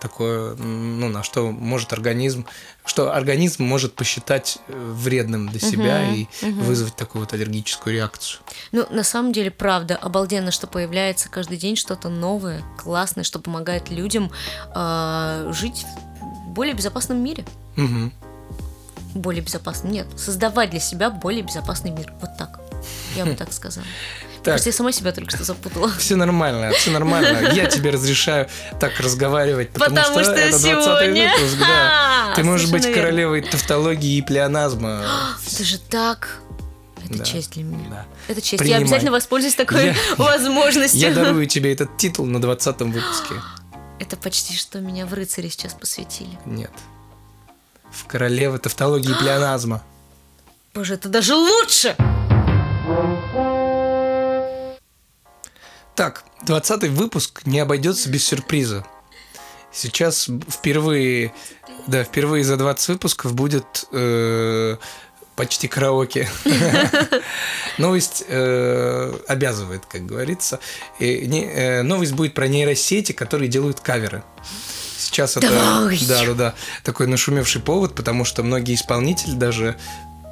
такое, 0.00 0.54
ну, 0.54 1.08
на 1.08 1.22
что 1.22 1.50
может 1.50 1.92
организм, 1.92 2.46
что 2.84 3.12
организм 3.14 3.64
может 3.64 3.94
посчитать 3.94 4.58
э, 4.68 4.92
вредным 4.94 5.48
для 5.48 5.60
себя 5.60 6.02
Мгм, 6.02 6.12
и 6.14 6.28
мгм. 6.42 6.64
вызвать 6.64 6.96
такую 6.96 7.22
вот 7.22 7.32
аллергическую 7.32 7.94
реакцию. 7.94 8.40
Ну, 8.72 8.86
на 8.90 9.02
самом 9.04 9.32
деле, 9.32 9.50
правда, 9.50 9.96
обалденно, 9.96 10.50
что 10.50 10.66
появляется 10.66 11.28
каждый 11.28 11.56
день 11.56 11.76
что-то 11.76 12.08
новое, 12.08 12.62
классное, 12.78 13.24
что 13.24 13.38
помогает 13.38 13.90
людям 13.90 14.30
а, 14.74 15.50
жить 15.52 15.84
в 16.20 16.48
более 16.50 16.74
безопасном 16.74 17.18
мире. 17.18 17.44
Мгм. 17.76 18.12
Более 19.14 19.42
безопасном, 19.42 19.92
нет, 19.92 20.06
создавать 20.16 20.70
для 20.70 20.80
себя 20.80 21.10
более 21.10 21.42
безопасный 21.42 21.90
мир. 21.90 22.12
Вот 22.20 22.36
так. 22.38 22.60
Я 23.16 23.24
бы 23.24 23.34
так 23.34 23.52
сказала. 23.52 23.86
Просто 24.52 24.68
я 24.68 24.72
сама 24.72 24.92
себя 24.92 25.12
только 25.12 25.34
что 25.34 25.44
запутала. 25.44 25.90
Все 25.98 26.16
нормально, 26.16 26.70
все 26.72 26.90
нормально. 26.90 27.50
Я 27.52 27.66
тебе 27.66 27.90
разрешаю 27.90 28.48
так 28.80 28.98
разговаривать, 29.00 29.70
потому, 29.72 29.96
Потому 29.96 30.22
что 30.22 30.32
это 30.32 30.50
20 30.58 30.60
сегодня- 30.62 31.32
выпуск, 31.36 31.56
да. 31.60 32.32
Ты 32.34 32.42
можешь 32.44 32.70
быть 32.70 32.92
королевой 32.92 33.42
тавтологии 33.42 34.16
и 34.16 34.22
плеоназма. 34.22 35.02
Это 35.52 35.64
же 35.64 35.78
так... 35.78 36.38
Это 37.04 37.18
Да. 37.18 37.24
честь 37.24 37.52
для 37.52 37.62
меня. 37.62 37.88
Да. 37.88 38.06
Это 38.26 38.40
честь. 38.40 38.58
Принимай. 38.58 38.80
Я 38.80 38.84
обязательно 38.84 39.12
воспользуюсь 39.12 39.54
такой 39.54 39.86
Я- 39.86 39.94
возможностью. 40.16 41.00
Я 41.00 41.12
дарую 41.14 41.46
тебе 41.46 41.72
этот 41.72 41.96
титул 41.96 42.26
на 42.26 42.40
20 42.40 42.80
выпуске. 42.80 43.34
Это 44.00 44.16
почти 44.16 44.56
что 44.56 44.80
меня 44.80 45.06
в 45.06 45.14
рыцаре 45.14 45.48
сейчас 45.48 45.72
посвятили. 45.74 46.36
Нет. 46.44 46.72
В 47.92 48.06
королевы 48.06 48.58
тавтологии 48.58 49.10
и 49.10 49.14
плеоназма. 49.18 49.82
Боже, 50.74 50.94
это 50.94 51.08
даже 51.08 51.34
лучше! 51.34 51.94
Так, 55.96 56.24
20 56.44 56.90
выпуск 56.90 57.46
не 57.46 57.58
обойдется 57.58 58.10
без 58.10 58.24
сюрприза. 58.26 58.84
Сейчас 59.72 60.28
впервые, 60.48 61.32
да, 61.86 62.04
впервые 62.04 62.44
за 62.44 62.58
20 62.58 62.88
выпусков 62.88 63.34
будет 63.34 63.86
э, 63.92 64.76
почти 65.36 65.68
караоке. 65.68 66.28
Новость 67.78 68.24
э, 68.28 69.12
обязывает, 69.26 69.86
как 69.86 70.04
говорится. 70.04 70.60
Э, 71.00 71.82
новость 71.82 72.12
будет 72.12 72.34
про 72.34 72.46
нейросети, 72.46 73.12
которые 73.12 73.48
делают 73.48 73.80
каверы. 73.80 74.22
Сейчас 74.98 75.36
это, 75.38 75.48
да, 75.48 75.90
да, 76.08 76.34
да, 76.34 76.54
такой 76.84 77.06
нашумевший 77.06 77.62
повод, 77.62 77.94
потому 77.94 78.24
что 78.24 78.42
многие 78.42 78.74
исполнители 78.74 79.32
даже 79.32 79.76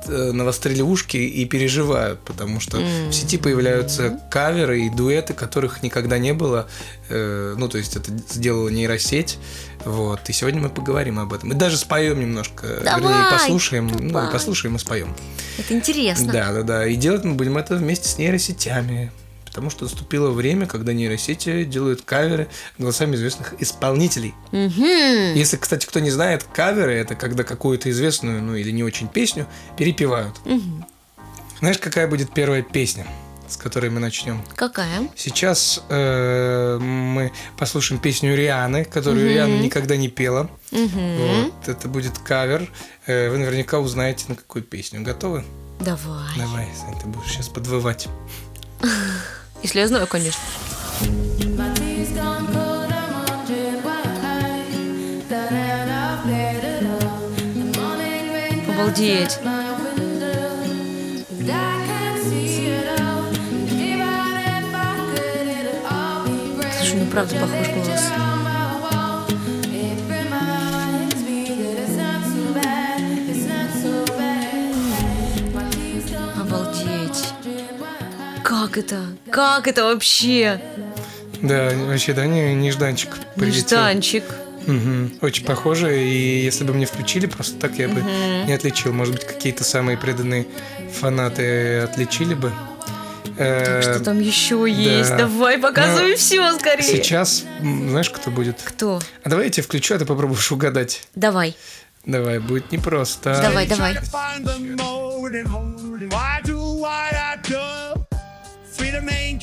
э, 0.08 0.32
навострили 0.32 0.82
ушки 0.82 1.16
и 1.16 1.44
переживают, 1.44 2.20
потому 2.20 2.60
что 2.60 2.78
в 2.78 3.12
сети 3.12 3.38
появляются 3.38 4.18
каверы 4.30 4.86
и 4.86 4.90
дуэты, 4.90 5.34
которых 5.34 5.82
никогда 5.82 6.18
не 6.18 6.32
было. 6.32 6.66
Э, 7.08 7.54
ну, 7.56 7.68
то 7.68 7.78
есть 7.78 7.96
это 7.96 8.10
сделала 8.30 8.68
нейросеть. 8.68 9.38
Вот. 9.84 10.20
И 10.28 10.32
сегодня 10.32 10.60
мы 10.60 10.70
поговорим 10.70 11.18
об 11.18 11.32
этом. 11.32 11.52
И 11.52 11.54
даже 11.54 11.76
споем 11.76 12.20
немножко. 12.20 12.80
Давай, 12.84 13.02
Вернее, 13.02 13.30
послушаем. 13.30 13.86
Ну, 13.88 14.12
давай. 14.12 14.32
послушаем 14.32 14.76
и 14.76 14.78
споем. 14.78 15.14
Это 15.58 15.74
интересно. 15.74 16.32
Да, 16.32 16.52
да, 16.52 16.62
да. 16.62 16.86
И 16.86 16.96
делать 16.96 17.24
мы 17.24 17.34
будем 17.34 17.58
это 17.58 17.76
вместе 17.76 18.08
с 18.08 18.18
нейросетями. 18.18 19.12
Потому 19.54 19.70
что 19.70 19.84
наступило 19.84 20.30
время, 20.30 20.66
когда 20.66 20.92
нейросети 20.92 21.62
делают 21.62 22.02
каверы 22.02 22.48
голосами 22.76 23.14
известных 23.14 23.54
исполнителей. 23.60 24.34
Мгм. 24.50 25.34
Если, 25.36 25.56
кстати, 25.56 25.86
кто 25.86 26.00
не 26.00 26.10
знает, 26.10 26.42
каверы 26.42 26.92
это 26.94 27.14
когда 27.14 27.44
какую-то 27.44 27.88
известную, 27.88 28.42
ну 28.42 28.56
или 28.56 28.72
не 28.72 28.82
очень 28.82 29.06
песню 29.06 29.46
перепевают. 29.78 30.34
Мгм. 30.44 30.84
Знаешь, 31.60 31.78
какая 31.78 32.08
будет 32.08 32.34
первая 32.34 32.62
песня, 32.62 33.06
с 33.48 33.56
которой 33.56 33.90
мы 33.90 34.00
начнем? 34.00 34.44
Какая? 34.56 35.08
Сейчас 35.14 35.84
э, 35.88 36.78
мы 36.80 37.30
послушаем 37.56 38.00
песню 38.00 38.36
Рианы, 38.36 38.84
которую 38.84 39.30
Риана 39.30 39.56
никогда 39.60 39.96
не 39.96 40.08
пела. 40.08 40.50
Мгм. 40.72 41.16
Вот, 41.16 41.68
это 41.68 41.86
будет 41.86 42.18
кавер. 42.18 42.68
Э, 43.06 43.30
вы 43.30 43.38
наверняка 43.38 43.78
узнаете, 43.78 44.24
на 44.26 44.34
какую 44.34 44.64
песню. 44.64 45.00
Готовы? 45.02 45.44
Давай. 45.78 46.36
Давай, 46.36 46.68
Сань, 46.76 46.98
ты 47.00 47.06
будешь 47.06 47.30
сейчас 47.30 47.48
подвывать. 47.48 48.08
Если 49.64 49.80
я 49.80 49.88
знаю, 49.88 50.06
конечно. 50.06 50.38
My 51.56 51.72
tea's 51.74 52.10
gone 52.10 52.46
cold, 52.52 52.92
I'm 52.92 53.24
wondering 53.26 53.80
Как 78.74 78.84
это? 78.84 79.06
Как 79.30 79.68
это 79.68 79.84
вообще? 79.84 80.60
Да, 81.40 81.70
вообще, 81.86 82.12
да, 82.12 82.26
не, 82.26 82.54
нежданчик 82.56 83.10
прилетел. 83.36 83.78
Нежданчик. 83.78 84.24
Мгм. 84.66 85.12
Очень 85.20 85.44
похоже, 85.44 86.02
и 86.02 86.42
если 86.42 86.64
бы 86.64 86.74
мне 86.74 86.84
включили, 86.84 87.26
просто 87.26 87.56
так 87.60 87.78
я 87.78 87.88
бы 87.88 88.02
не 88.02 88.52
отличил. 88.52 88.92
Может 88.92 89.14
быть, 89.14 89.24
какие-то 89.24 89.62
самые 89.62 89.96
преданные 89.96 90.48
фанаты 90.92 91.78
отличили 91.78 92.34
бы. 92.34 92.50
Э, 93.38 93.80
Что 93.80 94.00
там 94.00 94.18
еще 94.18 94.66
есть? 94.68 95.16
Давай, 95.16 95.58
показывай 95.58 96.10
ну, 96.10 96.16
все 96.16 96.52
скорее. 96.58 96.82
Сейчас, 96.82 97.44
знаешь, 97.60 98.10
кто 98.10 98.32
будет? 98.32 98.60
Кто? 98.64 99.00
А 99.22 99.28
давай 99.28 99.44
я 99.44 99.50
тебе 99.52 99.62
включу, 99.62 99.94
а 99.94 99.98
ты 99.98 100.04
попробуешь 100.04 100.50
угадать. 100.50 101.06
Давай. 101.14 101.54
Давай, 102.06 102.40
будет 102.40 102.72
непросто. 102.72 103.38
Давай, 103.40 103.68
давай. 103.68 103.96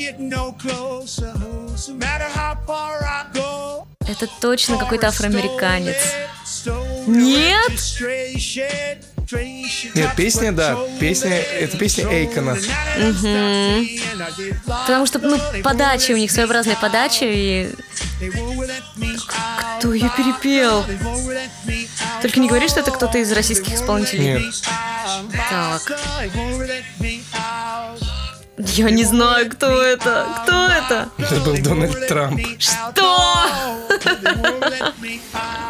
Freedom 0.01 0.15
ain't 0.15 0.19
getting 0.19 0.29
no 0.29 0.51
closer. 0.53 1.33
No 1.87 1.93
matter 1.95 2.29
how 2.33 2.57
far 2.65 3.03
I 3.03 3.25
go. 3.33 3.87
Это 4.07 4.27
точно 4.39 4.77
какой-то 4.77 5.07
афроамериканец. 5.07 5.95
Нет? 7.07 7.71
Нет, 9.95 10.15
песня, 10.17 10.51
да, 10.51 10.77
песня, 10.99 11.37
это 11.37 11.77
песня 11.77 12.05
Эйкона. 12.11 12.57
Потому 14.65 15.05
что, 15.05 15.19
ну, 15.19 15.39
подача 15.63 16.11
у 16.11 16.17
них 16.17 16.31
своеобразная 16.31 16.75
подача, 16.75 17.25
и 17.25 17.73
кто 19.77 19.93
ее 19.93 20.11
перепел? 20.17 20.83
Только 22.21 22.39
не 22.39 22.49
говори, 22.49 22.67
что 22.67 22.81
это 22.81 22.91
кто-то 22.91 23.17
из 23.19 23.31
российских 23.31 23.73
исполнителей. 23.73 24.33
Нет. 24.33 24.53
Так. 25.49 25.81
Я 28.71 28.89
не 28.89 29.03
знаю, 29.03 29.49
кто 29.49 29.81
это. 29.81 30.25
Кто 30.43 30.67
это? 30.67 31.09
Это 31.17 31.35
был 31.41 31.57
Дональд 31.57 32.07
Трамп. 32.07 32.39
Что? 32.57 33.17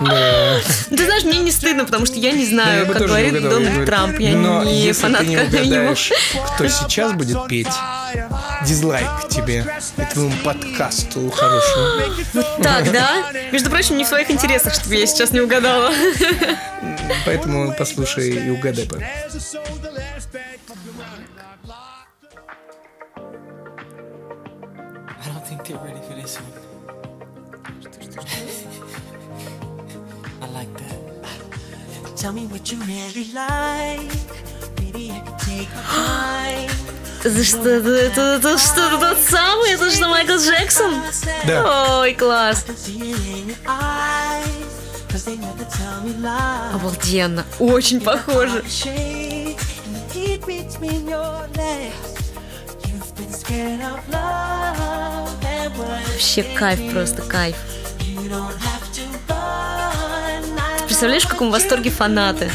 Да. 0.01 0.59
Ты 0.89 1.05
знаешь, 1.05 1.23
мне 1.23 1.39
не 1.39 1.51
стыдно, 1.51 1.85
потому 1.85 2.05
что 2.05 2.19
я 2.19 2.31
не 2.31 2.45
знаю, 2.45 2.85
как 2.87 2.97
говорит 2.97 3.33
Дональд. 3.41 3.85
Трамп. 3.85 4.19
Я 4.19 4.33
не 4.33 4.91
фанатка 4.93 5.31
его. 5.31 5.95
кто 6.55 6.67
сейчас 6.67 7.13
будет 7.13 7.47
петь, 7.47 7.67
дизлайк 8.65 9.07
тебе 9.29 9.65
и 9.97 10.13
твоему 10.13 10.33
подкасту 10.43 11.29
хорошему. 11.31 12.43
Так, 12.61 12.91
да? 12.91 13.31
Между 13.51 13.69
прочим, 13.69 13.97
не 13.97 14.03
в 14.03 14.07
своих 14.07 14.29
интересах, 14.29 14.73
чтобы 14.73 14.95
я 14.95 15.05
сейчас 15.07 15.31
не 15.31 15.41
угадала. 15.41 15.91
Поэтому 17.25 17.73
послушай 17.77 18.29
и 18.29 18.49
угадай. 18.49 18.87
Это 37.23 37.43
что, 37.43 37.67
это, 37.67 37.89
это, 37.89 38.21
это 38.21 38.57
что, 38.59 38.99
тот 38.99 39.17
самый? 39.17 39.71
Это 39.71 39.89
что, 39.89 40.07
Майкл 40.07 40.33
Джексон? 40.33 41.01
Да. 41.47 42.01
Ой, 42.01 42.13
класс. 42.13 42.65
Обалденно. 46.75 47.43
Очень 47.57 47.99
похоже. 48.01 48.63
Вообще 56.11 56.43
кайф, 56.43 56.91
просто 56.91 57.23
кайф. 57.23 57.55
Представляешь, 61.01 61.25
в 61.25 61.29
каком 61.29 61.49
восторге 61.49 61.89
фанаты? 61.89 62.51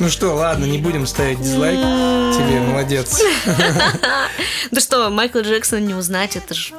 Ну 0.00 0.08
что, 0.08 0.34
ладно, 0.34 0.64
не 0.64 0.78
будем 0.78 1.06
ставить 1.06 1.40
дизлайк. 1.40 1.78
Тебе 1.78 2.60
молодец. 2.62 3.22
Да 4.72 4.80
что, 4.80 5.08
Майкла 5.10 5.40
Джексона 5.40 5.78
не 5.78 5.94
узнать, 5.94 6.34
это 6.34 6.54
же... 6.54 6.74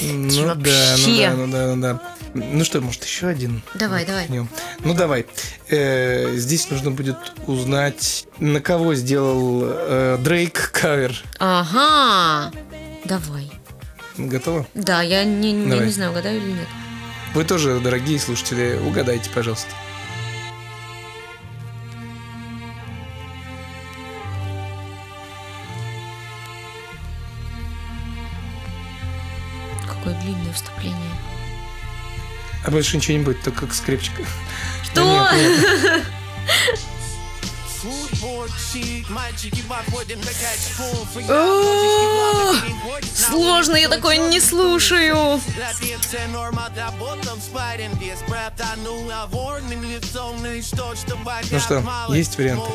Ну 0.00 0.54
да, 0.56 0.96
ну 0.98 1.16
да, 1.18 1.34
ну 1.36 1.46
да, 1.52 1.74
ну 1.74 1.82
да. 1.82 2.02
Ну 2.34 2.64
что, 2.64 2.80
может, 2.80 3.04
еще 3.04 3.28
один? 3.28 3.62
Давай, 3.74 4.04
давай. 4.04 4.26
Ну 4.80 4.94
давай. 4.94 5.26
Э, 5.68 6.34
Здесь 6.34 6.68
нужно 6.68 6.90
будет 6.90 7.18
узнать, 7.46 8.26
на 8.40 8.60
кого 8.60 8.96
сделал 8.96 9.62
э, 9.64 10.18
Дрейк 10.18 10.72
кавер. 10.72 11.22
Ага. 11.38 12.50
Давай. 13.04 13.52
Готова? 14.18 14.66
Да, 14.74 15.02
я 15.02 15.24
не, 15.24 15.50
я 15.68 15.78
не 15.78 15.90
знаю, 15.90 16.10
угадаю 16.12 16.38
или 16.38 16.52
нет. 16.52 16.68
Вы 17.34 17.44
тоже, 17.44 17.80
дорогие 17.80 18.18
слушатели, 18.18 18.78
угадайте, 18.86 19.28
пожалуйста. 19.30 19.70
Какое 29.86 30.14
длинное 30.22 30.52
вступление. 30.52 30.96
А 32.64 32.70
больше 32.70 32.96
ничего 32.96 33.18
не 33.18 33.24
будет, 33.24 33.42
только 33.42 33.60
как 33.60 33.74
скрипчик. 33.74 34.14
Что? 34.84 35.02
Нет, 35.34 35.82
нет. 35.82 36.02
Сложно, 43.14 43.76
я 43.76 43.88
такое 43.88 44.16
не 44.16 44.40
слушаю. 44.40 45.40
Ну 51.50 51.60
что, 51.60 51.84
есть 52.10 52.38
варианты? 52.38 52.70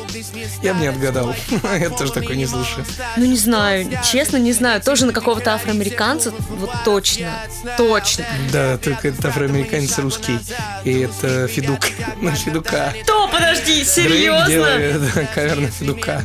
Я 0.62 0.74
бы 0.74 0.80
не 0.80 0.86
отгадал. 0.88 1.34
Я 1.78 1.90
тоже 1.90 2.12
такой 2.12 2.36
не 2.36 2.46
слушаю. 2.46 2.84
Ну, 3.16 3.24
не 3.24 3.36
знаю, 3.36 3.88
честно, 4.10 4.36
не 4.36 4.52
знаю. 4.52 4.80
Тоже 4.80 5.06
на 5.06 5.12
какого-то 5.12 5.54
афроамериканца, 5.54 6.32
вот 6.48 6.70
точно, 6.84 7.32
точно. 7.76 8.24
Да, 8.52 8.78
только 8.78 9.08
это 9.08 9.28
афроамериканец 9.28 9.98
русский. 9.98 10.38
И 10.84 11.00
это 11.00 11.46
Федук. 11.48 11.84
Федука. 12.44 12.94
Что, 13.02 13.28
подожди, 13.28 13.84
серьезно? 13.84 14.48
делает 14.48 15.14
да, 15.14 15.24
кавер 15.26 15.61
на 15.62 15.70
Федука. 15.70 16.24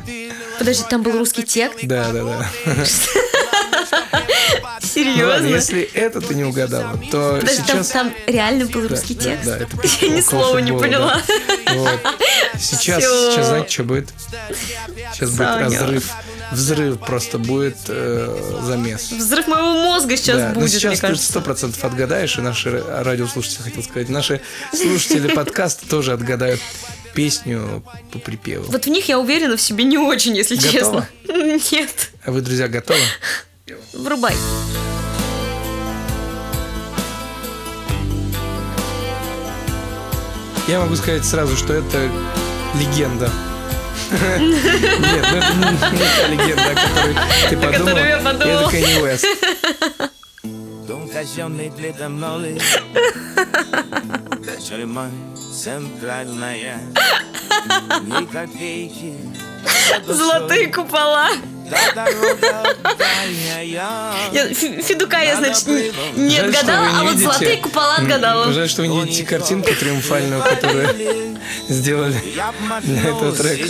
Подожди, 0.59 0.83
там 0.89 1.03
был 1.03 1.17
русский 1.17 1.43
текст? 1.43 1.79
Да, 1.83 2.11
да, 2.11 2.23
да. 2.23 2.49
Ну 3.89 4.63
ладно, 4.63 4.87
Серьезно? 4.87 5.47
если 5.47 5.81
это 5.81 6.21
ты 6.21 6.33
не 6.35 6.43
угадала, 6.43 6.99
то 7.11 7.37
Подожди, 7.39 7.57
там, 7.67 7.77
сейчас... 7.77 7.89
там 7.89 8.13
реально 8.25 8.65
был 8.65 8.81
Да, 8.83 8.87
русский 8.89 9.15
да, 9.15 9.21
текст? 9.23 9.45
да, 9.45 9.57
это 9.57 9.67
Я 10.01 10.09
ни 10.09 10.21
слова 10.21 10.57
не 10.59 10.71
поняла. 10.71 11.21
да. 11.65 11.73
Вот. 11.73 11.99
Сейчас, 12.59 13.03
Всё. 13.03 13.31
сейчас 13.31 13.47
знаете, 13.47 13.69
что 13.71 13.83
будет? 13.83 14.09
Сейчас 15.13 15.29
будет 15.31 15.47
Саня. 15.47 15.63
разрыв. 15.65 16.09
Взрыв 16.51 16.99
просто 16.99 17.37
будет 17.37 17.77
э, 17.89 18.59
замес. 18.63 19.11
Взрыв 19.11 19.47
моего 19.47 19.73
мозга 19.73 20.15
сейчас 20.15 20.37
Да, 20.37 20.49
но 20.49 20.61
будет, 20.61 20.71
сейчас 20.71 21.01
мне 21.01 21.11
ты 21.13 21.17
сто 21.19 21.41
процентов 21.41 21.83
отгадаешь, 21.83 22.37
и 22.37 22.41
наши 22.41 22.69
ра- 22.69 23.03
радиослушатели, 23.03 23.63
хотел 23.63 23.83
сказать, 23.83 24.09
наши 24.09 24.41
слушатели 24.73 25.27
подкаста 25.35 25.87
тоже 25.87 26.13
отгадают 26.13 26.61
песню 27.17 27.83
по 28.11 28.19
припеву. 28.19 28.71
Вот 28.71 28.85
в 28.85 28.89
них 28.89 29.09
я 29.09 29.17
уверена 29.17 29.57
в 29.57 29.61
себе 29.61 29.83
не 29.85 29.97
очень, 29.97 30.37
если 30.37 30.55
Готова? 30.55 30.71
честно. 30.71 31.09
Нет. 31.71 32.11
А 32.23 32.31
вы, 32.31 32.41
друзья, 32.41 32.67
готовы? 32.67 32.99
Врубай. 33.93 34.35
Я 40.67 40.79
могу 40.79 40.95
сказать 40.95 41.25
сразу, 41.25 41.57
что 41.57 41.73
это 41.73 42.07
легенда. 42.79 43.31
Нет, 44.11 45.25
ну 45.31 45.37
это 45.37 45.53
не 45.55 45.71
не 45.97 46.05
та 46.15 46.27
легенда, 46.27 46.65
о 46.65 46.75
которой 46.75 47.15
ты 47.49 47.57
подумал. 47.57 47.95
которую. 47.95 48.05
Это 48.05 48.69
Kanye 48.69 49.01
West. 49.03 49.25
Шальман, 54.65 55.11
центральная 55.53 56.79
Ни 58.01 58.25
копейки 58.25 59.13
Золотые 60.07 60.67
купола. 60.67 61.29
Я, 64.31 64.47
Фе- 64.53 64.81
Федука 64.81 65.19
я, 65.21 65.35
значит, 65.37 65.67
не, 65.67 65.91
не 66.29 66.35
Жаль, 66.37 66.45
отгадала, 66.49 66.85
не 66.85 66.95
а 66.95 67.03
вот 67.03 67.11
видите. 67.13 67.27
золотые 67.27 67.57
купола 67.57 67.95
отгадала. 67.95 68.53
Жаль, 68.53 68.69
что 68.69 68.81
вы 68.83 68.87
не 68.87 69.01
видите 69.03 69.25
картинку 69.25 69.73
триумфальную, 69.75 70.41
которую 70.41 71.37
сделали 71.67 72.15
для 72.83 73.01
этого 73.09 73.31
трека. 73.33 73.67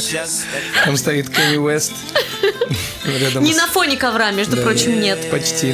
Там 0.86 0.98
стоит 0.98 1.29
Кенни 1.29 1.58
Уэст. 1.58 1.94
Рядом 3.06 3.44
Не 3.44 3.53
с- 3.53 3.58
на 3.58 3.67
фоне 3.67 3.98
ковра, 3.98 4.32
между 4.32 4.58
Да, 4.58 4.62
прочим, 4.63 5.00
нет. 5.00 5.29
Почти. 5.32 5.74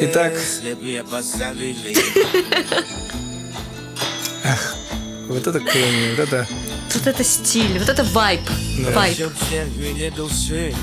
Итак, 0.00 0.32
Поставили 4.44 4.84
вот 5.28 5.46
это 5.46 5.58
Кенни, 5.60 6.10
вот 6.10 6.28
это... 6.28 6.46
Вот 6.92 7.06
это 7.06 7.24
стиль, 7.24 7.78
вот 7.78 7.88
это 7.88 8.04
вайп. 8.04 8.40
Вайп. 8.94 9.14
Все 9.14 9.28
в 9.28 9.50
церкви 9.50 10.12
души 10.14 10.74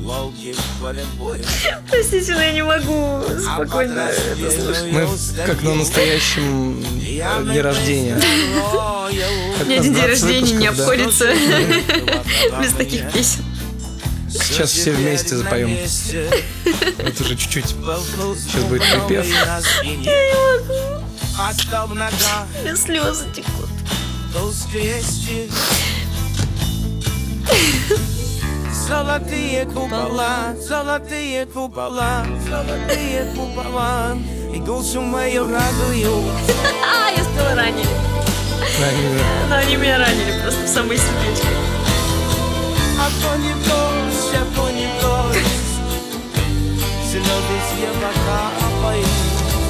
Волки 0.00 0.52
в 0.52 0.80
поле 0.80 1.04
боя 1.16 1.40
Простите, 1.88 2.34
но 2.34 2.42
я 2.42 2.52
не 2.52 2.62
могу 2.62 3.22
спокойно 3.40 4.10
это 4.10 4.50
слушать. 4.50 4.92
Мы 4.92 5.08
как 5.46 5.62
на 5.62 5.74
настоящем 5.74 6.84
э, 7.00 7.42
дне 7.44 7.60
рождения. 7.60 8.20
Ни 9.64 9.74
один 9.74 9.82
день 9.82 9.94
20 9.94 10.08
рождения 10.08 10.54
не 10.54 10.70
да. 10.70 10.72
обходится 10.72 11.26
без 12.60 12.72
таких 12.72 13.12
песен. 13.12 13.44
Сейчас 14.28 14.70
все 14.72 14.90
вместе 14.90 15.36
запоем. 15.36 15.78
Вот 17.04 17.20
уже 17.20 17.36
чуть-чуть. 17.36 17.68
Сейчас 17.68 18.64
будет 18.64 18.82
припев. 18.82 19.26
Остав 21.38 21.94
нога, 21.94 22.46
Без 22.64 22.82
слезы 22.82 23.26
текут. 23.34 23.68
Золотые 28.86 29.64
купола, 29.66 30.54
золотые 30.60 31.46
купола, 31.46 32.26
золотые 32.48 33.24
купола. 33.34 34.16
И 34.54 34.58
душу 34.58 35.00
мою 35.00 35.44
радуют 35.48 36.32
А, 36.84 37.10
я 37.10 37.24
спела 37.24 37.54
ранее. 37.54 37.86
Да, 38.78 39.48
Но 39.48 39.56
они 39.56 39.76
меня 39.76 39.98
ранили 39.98 40.40
просто 40.42 40.64
в 40.64 40.68
самое 40.68 40.98
сердечко. 40.98 41.46
А 43.00 43.08
то 43.22 43.36
не 43.36 43.52
дождь, 43.52 44.34
а 44.34 44.44
то 44.54 44.70
не 44.70 44.86
дождь. 45.00 45.48
Слезы 47.10 47.56
с 47.68 47.78
неба 47.78 48.10
капают 48.26 49.06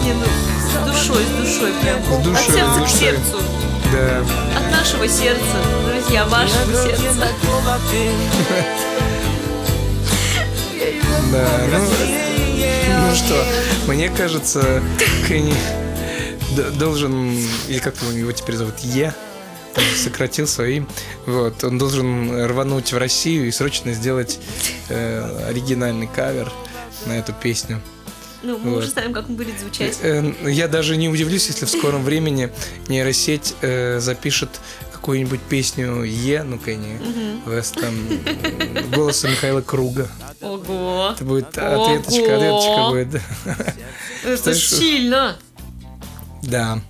Не, 0.04 0.12
ну, 0.14 0.26
с 0.72 0.86
душой, 0.86 1.22
с 1.24 1.40
душой 1.40 1.72
прям. 1.82 2.02
С 2.02 2.24
душой, 2.24 2.46
От 2.46 2.54
сердца 2.54 2.80
к 2.84 2.88
сердцу. 2.88 3.40
Да. 3.92 4.24
От 4.58 4.70
нашего 4.72 5.06
сердца, 5.06 5.56
друзья, 5.86 6.24
вашего 6.26 6.72
сердца. 6.82 7.28
Да, 11.32 11.48
ну, 11.70 11.78
ну 13.08 13.14
что, 13.14 13.44
мне 13.86 14.08
кажется, 14.10 14.82
Кенни 15.26 15.54
должен, 16.78 17.36
или 17.68 17.78
как 17.78 17.94
его 18.02 18.12
его 18.12 18.32
теперь 18.32 18.56
зовут, 18.56 18.78
Е, 18.80 19.14
сократил 19.96 20.46
своим, 20.46 20.86
вот, 21.26 21.64
он 21.64 21.78
должен 21.78 22.44
рвануть 22.46 22.92
в 22.92 22.98
Россию 22.98 23.48
и 23.48 23.50
срочно 23.50 23.92
сделать 23.92 24.38
э, 24.88 25.46
оригинальный 25.48 26.06
кавер 26.06 26.52
на 27.06 27.12
эту 27.12 27.32
песню. 27.32 27.80
Ну, 28.42 28.58
мы 28.58 28.70
Вот. 28.70 28.78
уже 28.78 28.88
знаем, 28.90 29.12
как 29.12 29.28
он 29.28 29.36
будет 29.36 29.58
звучать. 29.60 29.98
Э, 30.02 30.32
Я 30.44 30.68
даже 30.68 30.96
не 30.96 31.08
удивлюсь, 31.08 31.46
если 31.46 31.64
в 31.64 31.70
скором 31.70 32.02
времени 32.04 32.50
нейросеть 32.88 33.54
э, 33.62 34.00
запишет 34.00 34.48
какую-нибудь 34.92 35.40
песню 35.40 36.02
Е, 36.04 36.42
ну 36.44 36.58
Кенни 36.58 36.98
Вест, 37.46 37.74
там, 37.80 37.94
э, 38.08 38.82
голосом 38.94 39.30
Михаила 39.32 39.60
Круга. 39.60 40.08
Ого. 40.40 41.12
Это 41.14 41.24
будет 41.24 41.58
ответочка, 41.58 42.36
Ого. 42.36 42.90
ответочка 42.90 42.90
будет. 42.90 43.22
Это 44.24 44.42
Слышь, 44.42 44.68
сильно. 44.70 45.36
Да. 46.42 46.80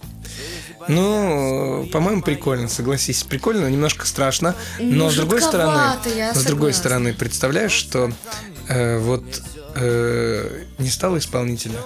Ну, 0.89 1.89
по-моему, 1.93 2.23
прикольно, 2.23 2.69
согласись. 2.69 3.23
Прикольно, 3.23 3.69
немножко 3.69 4.07
страшно. 4.07 4.55
Но 4.81 5.05
Ну, 5.05 5.11
с 5.11 5.15
другой 5.15 5.41
стороны, 5.41 5.81
с 6.35 6.43
другой 6.45 6.73
стороны, 6.75 7.15
представляешь, 7.15 7.73
что 7.73 8.11
э, 8.69 8.99
вот 8.99 9.23
э, 9.75 10.65
не 10.79 10.89
стало 10.91 11.19
исполнителя, 11.19 11.79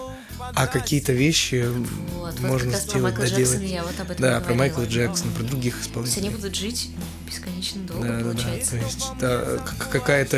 а 0.55 0.66
какие-то 0.66 1.12
вещи 1.12 1.66
Вот, 1.68 2.35
вот 2.35 2.40
можно 2.40 2.70
про 2.72 2.79
сделать, 2.81 3.03
Майкла 3.03 3.25
доделать. 3.25 3.44
Джексона 3.51 3.64
я 3.66 3.83
вот 3.83 4.01
об 4.01 4.11
этом 4.11 4.22
да, 4.22 4.40
про 4.40 4.55
Майкла 4.55 4.85
Джексона, 4.85 5.33
про 5.33 5.42
других 5.42 5.75
То 5.75 5.79
есть 5.79 5.88
исполнителей. 5.90 6.27
они 6.29 6.37
будут 6.37 6.55
жить 6.55 6.90
бесконечно 7.27 7.81
долго, 7.83 8.03
Да, 8.07 8.12
да, 8.12 8.18
да. 8.18 8.25
получается. 8.25 8.70
То 8.70 8.77
есть 8.77 9.07
да, 9.20 9.59
какая-то 9.90 10.37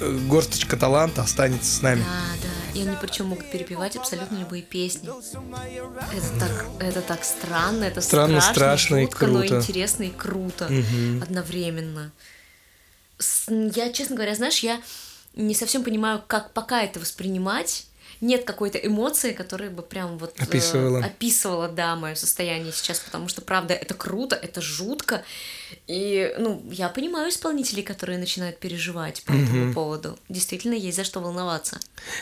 э, 0.00 0.18
горсточка 0.28 0.76
таланта 0.76 1.22
останется 1.22 1.74
с 1.74 1.82
нами. 1.82 2.00
Да, 2.00 2.06
да. 2.42 2.78
И 2.78 2.82
они 2.86 2.96
причем 3.00 3.26
могут 3.26 3.50
перепевать 3.50 3.96
абсолютно 3.96 4.36
любые 4.38 4.62
песни. 4.62 5.08
Это 5.08 6.38
так, 6.38 6.66
это 6.78 7.00
так 7.02 7.24
странно, 7.24 7.84
это 7.84 8.00
Странно, 8.00 8.40
страшно, 8.40 8.54
страшно 8.54 8.96
и 8.96 9.02
жутко, 9.06 9.26
но 9.26 9.38
круто. 9.40 9.56
интересно 9.56 10.02
и 10.04 10.10
круто 10.10 10.70
одновременно. 11.20 12.12
С- 13.18 13.48
Я, 13.74 13.92
честно 13.92 14.14
говоря, 14.14 14.34
знаешь, 14.36 14.60
я 14.60 14.80
не 15.38 15.54
совсем 15.54 15.84
понимаю, 15.84 16.22
как 16.26 16.52
пока 16.52 16.82
это 16.82 17.00
воспринимать. 17.00 17.86
Нет 18.20 18.44
какой-то 18.44 18.78
эмоции, 18.78 19.32
которая 19.32 19.70
бы 19.70 19.82
прям 19.82 20.18
вот 20.18 20.34
э, 20.38 20.42
Описывала. 20.42 21.04
описывала, 21.04 21.68
да, 21.68 21.94
мое 21.94 22.16
состояние 22.16 22.72
сейчас, 22.72 22.98
потому 22.98 23.28
что, 23.28 23.42
правда, 23.42 23.74
это 23.74 23.94
круто, 23.94 24.34
это 24.34 24.60
жутко. 24.60 25.22
И, 25.86 26.34
ну, 26.38 26.62
я 26.70 26.88
понимаю 26.88 27.30
исполнителей, 27.30 27.82
которые 27.82 28.18
начинают 28.18 28.58
переживать 28.58 29.22
по 29.24 29.32
этому 29.32 29.72
поводу. 29.72 30.18
Действительно, 30.28 30.74
есть 30.74 30.96
за 30.96 31.04
что 31.04 31.20
волноваться. 31.20 31.78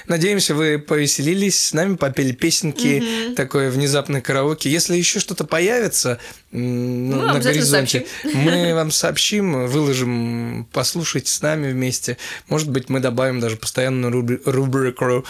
Надеемся, 0.07 0.55
вы 0.55 0.79
повеселились, 0.79 1.61
с 1.69 1.73
нами 1.73 1.97
попели 1.97 2.33
песенки, 2.33 3.35
такое 3.37 3.71
внезапное 3.71 4.21
караоке. 4.21 4.71
Если 4.71 4.97
еще 4.97 5.21
что-то 5.21 5.45
появится 5.45 6.19
ну, 6.51 7.23
на 7.23 7.39
горизонте, 7.41 8.07
мы 8.25 8.75
вам 8.75 8.91
сообщим, 8.91 9.67
выложим, 9.67 10.69
послушайте 10.73 11.31
с 11.31 11.43
нами 11.43 11.71
вместе. 11.71 12.17
Может 12.49 12.71
быть, 12.71 12.89
мы 12.89 13.01
добавим 13.01 13.41
даже 13.41 13.57
постоянную 13.57 14.13
рубри- 14.13 14.41
рубрику, 14.45 15.25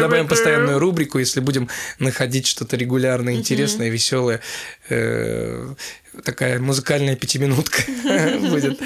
добавим 0.00 0.28
постоянную 0.28 0.78
рубрику, 0.78 1.18
если 1.18 1.40
будем 1.40 1.68
находить 1.98 2.46
что-то 2.46 2.76
регулярно 2.76 3.34
интересное, 3.34 3.88
веселое. 3.88 4.40
э, 4.88 5.74
Такая 6.24 6.60
музыкальная 6.60 7.16
пятиминутка 7.62 8.48
будет 8.50 8.80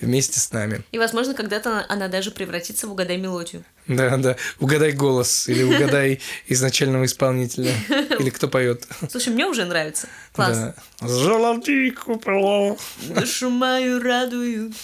вместе 0.00 0.40
с 0.40 0.52
нами. 0.52 0.82
И, 0.92 0.98
возможно, 0.98 1.34
когда-то 1.34 1.84
она- 1.88 2.08
даже 2.08 2.30
превратится 2.30 2.86
в 2.86 2.92
«Угадай 2.92 3.16
мелодию». 3.16 3.64
Да, 3.86 4.16
да. 4.16 4.36
Угадай 4.60 4.92
голос 4.92 5.48
или 5.48 5.62
угадай 5.74 6.20
изначального 6.46 7.04
исполнителя. 7.04 7.72
Или 8.18 8.30
кто 8.30 8.48
поет. 8.48 8.86
Слушай, 9.10 9.32
мне 9.32 9.46
уже 9.46 9.64
нравится. 9.64 10.08
Класс. 10.32 10.56
Да. 10.56 10.74
Золотые 11.06 11.92
купола. 11.92 12.76
Душу 13.08 13.50
мою 13.50 14.00
радуют. 14.00 14.74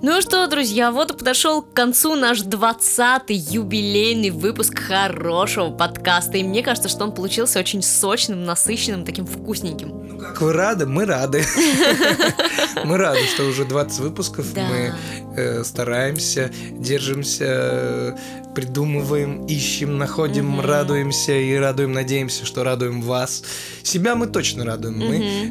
Ну 0.00 0.20
что, 0.20 0.46
друзья, 0.46 0.92
вот 0.92 1.10
и 1.10 1.16
подошел 1.16 1.60
к 1.60 1.72
концу 1.72 2.14
наш 2.14 2.42
20-й 2.42 3.34
юбилейный 3.34 4.30
выпуск 4.30 4.78
хорошего 4.78 5.70
подкаста. 5.70 6.38
И 6.38 6.44
мне 6.44 6.62
кажется, 6.62 6.88
что 6.88 7.02
он 7.02 7.12
получился 7.12 7.58
очень 7.58 7.82
сочным, 7.82 8.44
насыщенным, 8.44 9.04
таким 9.04 9.26
вкусненьким. 9.26 10.18
Как 10.20 10.40
вы 10.40 10.52
рады? 10.52 10.86
Мы 10.86 11.04
рады. 11.04 11.44
Мы 12.84 12.96
рады, 12.96 13.26
что 13.26 13.44
уже 13.44 13.64
20 13.64 13.98
выпусков. 13.98 14.46
Мы 14.54 14.94
э, 15.36 15.64
стараемся, 15.64 16.50
держимся, 16.72 18.16
придумываем, 18.54 19.46
ищем, 19.46 19.98
находим, 19.98 20.60
радуемся 20.60 21.32
и 21.32 21.54
радуем, 21.54 21.92
надеемся, 21.92 22.44
что 22.44 22.64
радуем 22.64 23.02
вас. 23.02 23.42
Себя 23.82 24.14
мы 24.14 24.26
точно 24.26 24.64
радуем. 24.64 24.98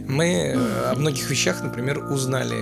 Мы, 0.07 0.25
э, 0.25 0.91
о 0.91 0.95
многих 0.95 1.29
вещах, 1.29 1.62
например, 1.63 1.99
узнали. 2.12 2.55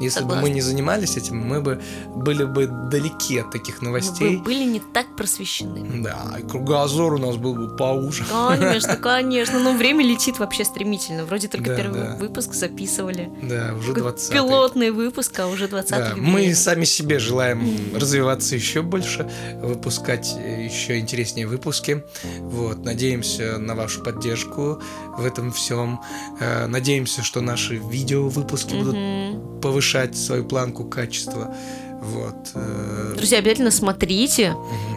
Если 0.00 0.24
бы 0.24 0.36
мы 0.36 0.50
не 0.50 0.60
занимались 0.60 1.01
этим, 1.16 1.36
мы 1.38 1.60
бы 1.60 1.80
были 2.14 2.44
бы 2.44 2.66
далеки 2.66 3.38
от 3.38 3.50
таких 3.50 3.80
Мы 3.82 3.88
новостей. 3.88 4.36
бы 4.36 4.42
были 4.44 4.64
не 4.64 4.80
так 4.80 5.16
просвещены. 5.16 6.02
Да, 6.02 6.36
и 6.38 6.42
кругозор 6.42 7.14
у 7.14 7.18
нас 7.18 7.36
был 7.36 7.54
бы 7.54 7.76
поуже. 7.76 8.24
Конечно, 8.30 8.96
конечно. 9.02 9.58
Но 9.58 9.72
время 9.72 10.04
летит 10.04 10.38
вообще 10.38 10.64
стремительно. 10.64 11.24
Вроде 11.24 11.48
только 11.48 11.70
Да, 11.70 11.76
первый 11.76 12.00
да. 12.00 12.16
выпуск 12.18 12.54
записывали. 12.54 13.30
Да, 13.42 13.74
уже 13.78 13.88
Такой 13.88 14.02
20 14.12 14.32
Пилотный 14.32 14.90
выпуск, 14.90 15.38
а 15.40 15.46
уже 15.48 15.68
20 15.68 15.90
Да, 15.90 16.12
мы 16.16 16.54
сами 16.54 16.84
себе 16.84 17.18
желаем 17.18 17.62
развиваться 17.94 18.54
еще 18.54 18.82
больше, 18.82 19.30
выпускать 19.62 20.32
еще 20.34 20.98
интереснее 20.98 21.46
выпуски. 21.46 22.04
Вот, 22.40 22.84
надеемся 22.84 23.58
на 23.58 23.74
вашу 23.74 24.02
поддержку 24.02 24.80
в 25.18 25.24
этом 25.24 25.52
всем. 25.52 26.00
Э, 26.40 26.66
Надеемся, 26.66 27.22
что 27.22 27.40
наши 27.40 27.76
видео 27.76 28.28
выпуски 28.28 28.74
будут 28.74 28.94
повышать 29.62 30.16
свою 30.16 30.44
планку 30.44 30.84
качества. 30.84 31.54
Вот. 32.02 32.50
э, 32.54 33.14
Друзья, 33.16 33.38
обязательно 33.38 33.70
смотрите 33.70 34.54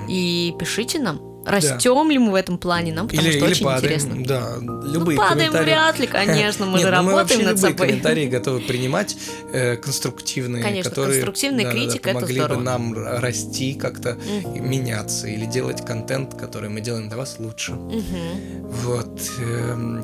и 0.09 0.53
пишите 0.59 0.99
нам. 0.99 1.21
Растем 1.45 2.09
ли 2.09 2.17
мы 2.17 2.31
в 2.31 2.33
этом 2.33 2.57
плане? 2.57 2.91
Нам 2.91 3.07
потому 3.07 3.21
Или, 3.27 3.37
что 3.37 3.45
или 3.45 3.51
очень 3.53 3.65
падаем, 3.65 3.85
интересно. 3.93 4.25
да, 4.25 4.55
Ну, 4.59 4.81
любые 4.91 5.15
падаем 5.15 5.51
комментарии. 5.51 5.63
вряд 5.65 5.99
ли, 5.99 6.07
конечно, 6.07 6.65
мы 6.65 6.79
Нет, 6.79 6.87
же 6.87 6.95
ну, 6.95 7.03
мы 7.03 7.13
вообще 7.13 7.35
работаем 7.35 7.43
над 7.43 7.55
любые 7.57 7.71
собой. 7.73 7.87
комментарии 7.87 8.25
готовы 8.25 8.59
принимать, 8.61 9.15
э, 9.53 9.75
конструктивные, 9.77 10.63
Конечно, 10.63 10.89
которые 10.89 11.11
конструктивная 11.21 11.65
да-да-да, 11.65 11.79
критика, 11.85 12.09
это 12.09 12.17
помогли 12.17 12.35
здорово. 12.39 12.57
бы 12.57 12.63
нам 12.63 12.93
расти 13.19 13.75
как-то, 13.75 14.17
и 14.55 14.59
меняться 14.59 15.27
или 15.27 15.45
делать 15.45 15.85
контент, 15.85 16.33
который 16.33 16.69
мы 16.69 16.81
делаем 16.81 17.09
для 17.09 17.17
вас 17.17 17.35
лучше. 17.37 17.73
Вот. 17.73 19.21
эм, 19.39 20.03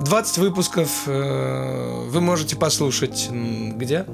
20 0.00 0.38
выпусков 0.38 1.04
э, 1.06 2.06
вы 2.08 2.20
можете 2.20 2.56
послушать 2.56 3.28
где? 3.30 4.04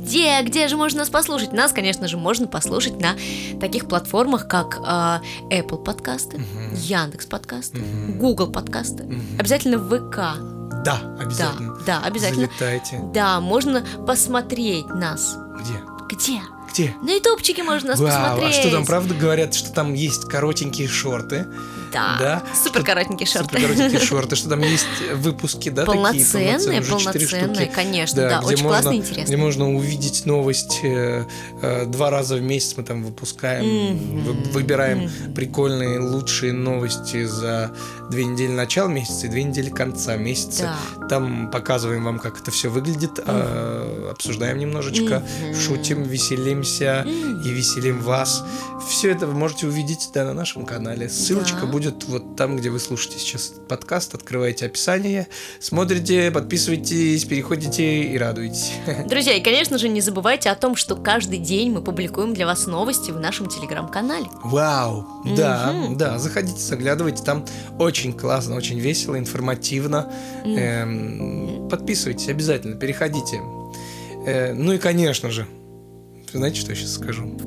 Где, 0.00 0.42
где 0.42 0.66
же 0.68 0.76
можно 0.76 1.00
нас 1.00 1.08
послушать? 1.08 1.52
Нас, 1.52 1.72
конечно 1.72 2.08
же, 2.08 2.16
можно 2.16 2.46
послушать 2.46 3.00
на 3.00 3.14
таких 3.60 3.86
платформах, 3.86 4.48
как 4.48 4.78
а, 4.84 5.20
Apple 5.50 5.82
подкасты, 5.84 6.40
Яндекс 6.72 7.26
подкасты, 7.26 7.80
Google 8.18 8.50
подкасты, 8.50 9.06
обязательно 9.38 9.78
ВК. 9.78 10.16
Да, 10.82 10.98
Да, 10.98 11.16
обязательно. 11.20 11.76
да, 11.86 12.00
обязательно. 12.02 12.48
Залетайте. 12.58 13.00
Да, 13.12 13.40
можно 13.40 13.84
посмотреть 14.06 14.86
нас. 14.88 15.36
Где? 15.60 15.78
Где? 16.16 16.40
Где? 16.72 16.94
На 17.02 17.14
ютубчике 17.14 17.62
можно 17.62 17.90
нас 17.90 18.00
Вау, 18.00 18.08
посмотреть. 18.08 18.58
а 18.58 18.60
что 18.62 18.70
там, 18.70 18.86
правда 18.86 19.14
говорят, 19.14 19.54
что 19.54 19.72
там 19.72 19.92
есть 19.94 20.24
коротенькие 20.24 20.88
шорты? 20.88 21.46
Да, 21.92 22.16
Да? 22.18 22.42
супер 22.62 22.84
коротенькие 22.84 23.26
шорты. 23.26 23.56
Суперкоротенькие 23.56 24.00
шорты, 24.00 24.36
что 24.36 24.48
там 24.50 24.60
есть 24.60 24.86
выпуски, 25.14 25.68
да, 25.70 25.84
Полноценные, 25.84 26.58
такие 26.58 26.80
уже 26.80 26.98
четыре 26.98 27.26
полноценные, 27.26 27.54
штуки. 27.66 27.70
конечно, 27.74 28.16
да, 28.22 28.38
где 28.38 28.46
очень 28.46 28.64
можно- 28.64 28.68
классно 28.68 28.90
и 28.90 28.96
интересно. 28.96 29.22
Где 29.28 29.36
можно 29.36 29.74
увидеть 29.74 30.26
новость 30.26 30.80
э, 30.82 31.24
э, 31.62 31.86
два 31.86 32.10
раза 32.10 32.36
в 32.36 32.42
месяц 32.42 32.74
мы 32.76 32.82
там 32.84 33.02
выпускаем, 33.04 34.20
вы- 34.22 34.32
выбираем 34.52 35.10
прикольные, 35.34 35.98
лучшие 36.00 36.52
новости 36.52 37.24
за 37.24 37.72
две 38.10 38.24
недели 38.24 38.50
начала 38.52 38.88
месяца 38.88 39.26
и 39.26 39.30
две 39.30 39.42
недели 39.44 39.70
конца 39.70 40.16
месяца. 40.16 40.74
Там 41.08 41.50
показываем 41.50 42.04
вам, 42.04 42.18
как 42.18 42.40
это 42.40 42.50
все 42.50 42.68
выглядит, 42.68 43.18
а, 43.24 44.10
обсуждаем 44.12 44.58
немножечко, 44.58 45.22
шутим, 45.58 46.02
веселимся 46.02 47.04
и 47.06 47.48
веселим 47.50 48.00
вас. 48.00 48.44
Все 48.88 49.10
это 49.10 49.26
вы 49.26 49.34
можете 49.34 49.66
увидеть 49.66 50.10
да, 50.14 50.24
на 50.24 50.32
нашем 50.34 50.64
канале. 50.66 51.08
Ссылочка 51.08 51.60
Да. 51.62 51.66
будет 51.66 51.79
вот 52.06 52.36
там, 52.36 52.56
где 52.56 52.70
вы 52.70 52.78
слушаете 52.78 53.18
сейчас 53.18 53.52
подкаст. 53.68 54.14
Открываете 54.14 54.66
описание, 54.66 55.26
смотрите, 55.60 56.30
подписывайтесь, 56.30 57.24
переходите 57.24 58.02
и 58.04 58.18
радуйтесь. 58.18 58.72
Друзья, 59.06 59.34
и, 59.34 59.42
конечно 59.42 59.78
же, 59.78 59.88
не 59.88 60.00
забывайте 60.00 60.50
о 60.50 60.54
том, 60.54 60.76
что 60.76 60.96
каждый 60.96 61.38
день 61.38 61.70
мы 61.72 61.82
публикуем 61.82 62.34
для 62.34 62.46
вас 62.46 62.66
новости 62.66 63.10
в 63.10 63.18
нашем 63.18 63.46
телеграм-канале. 63.48 64.26
Вау! 64.44 65.06
Да, 65.36 65.74
да, 65.90 66.18
заходите, 66.18 66.58
заглядывайте. 66.60 67.22
Там 67.24 67.44
очень 67.78 68.12
классно, 68.12 68.54
очень 68.56 68.78
весело, 68.78 69.18
информативно. 69.18 70.12
Эм, 70.44 71.68
Подписывайтесь 71.68 72.28
обязательно, 72.28 72.76
переходите. 72.76 73.40
Э, 74.26 74.52
Ну 74.52 74.72
и, 74.72 74.78
конечно 74.78 75.30
же, 75.30 75.46
знаете, 76.32 76.60
что 76.60 76.70
я 76.70 76.76
сейчас 76.76 76.92
скажу? 76.94 77.38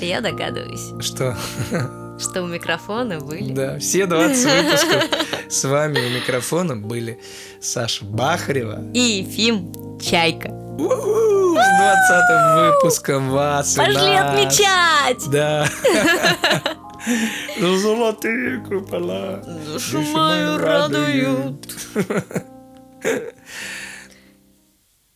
Я 0.00 0.20
догадываюсь, 0.20 1.04
Что, 1.04 1.36
что 2.20 2.42
у 2.42 2.46
микрофона 2.46 3.20
были. 3.20 3.52
Да, 3.52 3.78
все 3.78 4.06
20 4.06 4.44
выпусков 4.44 5.04
с 5.48 5.64
вами 5.64 5.98
у 5.98 6.10
микрофона 6.10 6.76
были 6.76 7.18
Саша 7.60 8.04
Бахарева 8.04 8.80
и 8.94 9.00
Ефим 9.00 9.98
Чайка. 10.00 10.48
С 10.48 12.12
20 12.12 12.74
выпуском 12.74 13.30
вас 13.30 13.74
Пошли 13.74 13.94
нас. 13.94 14.30
отмечать! 14.30 15.30
Да. 15.30 15.66
За 15.66 16.62
ну, 17.60 17.76
золотые 17.76 18.60
купола. 18.60 19.42
Ну, 19.46 19.78
шумаю 19.78 20.58
радуют. 20.58 21.68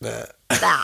Да. 0.00 0.26
Да. 0.48 0.80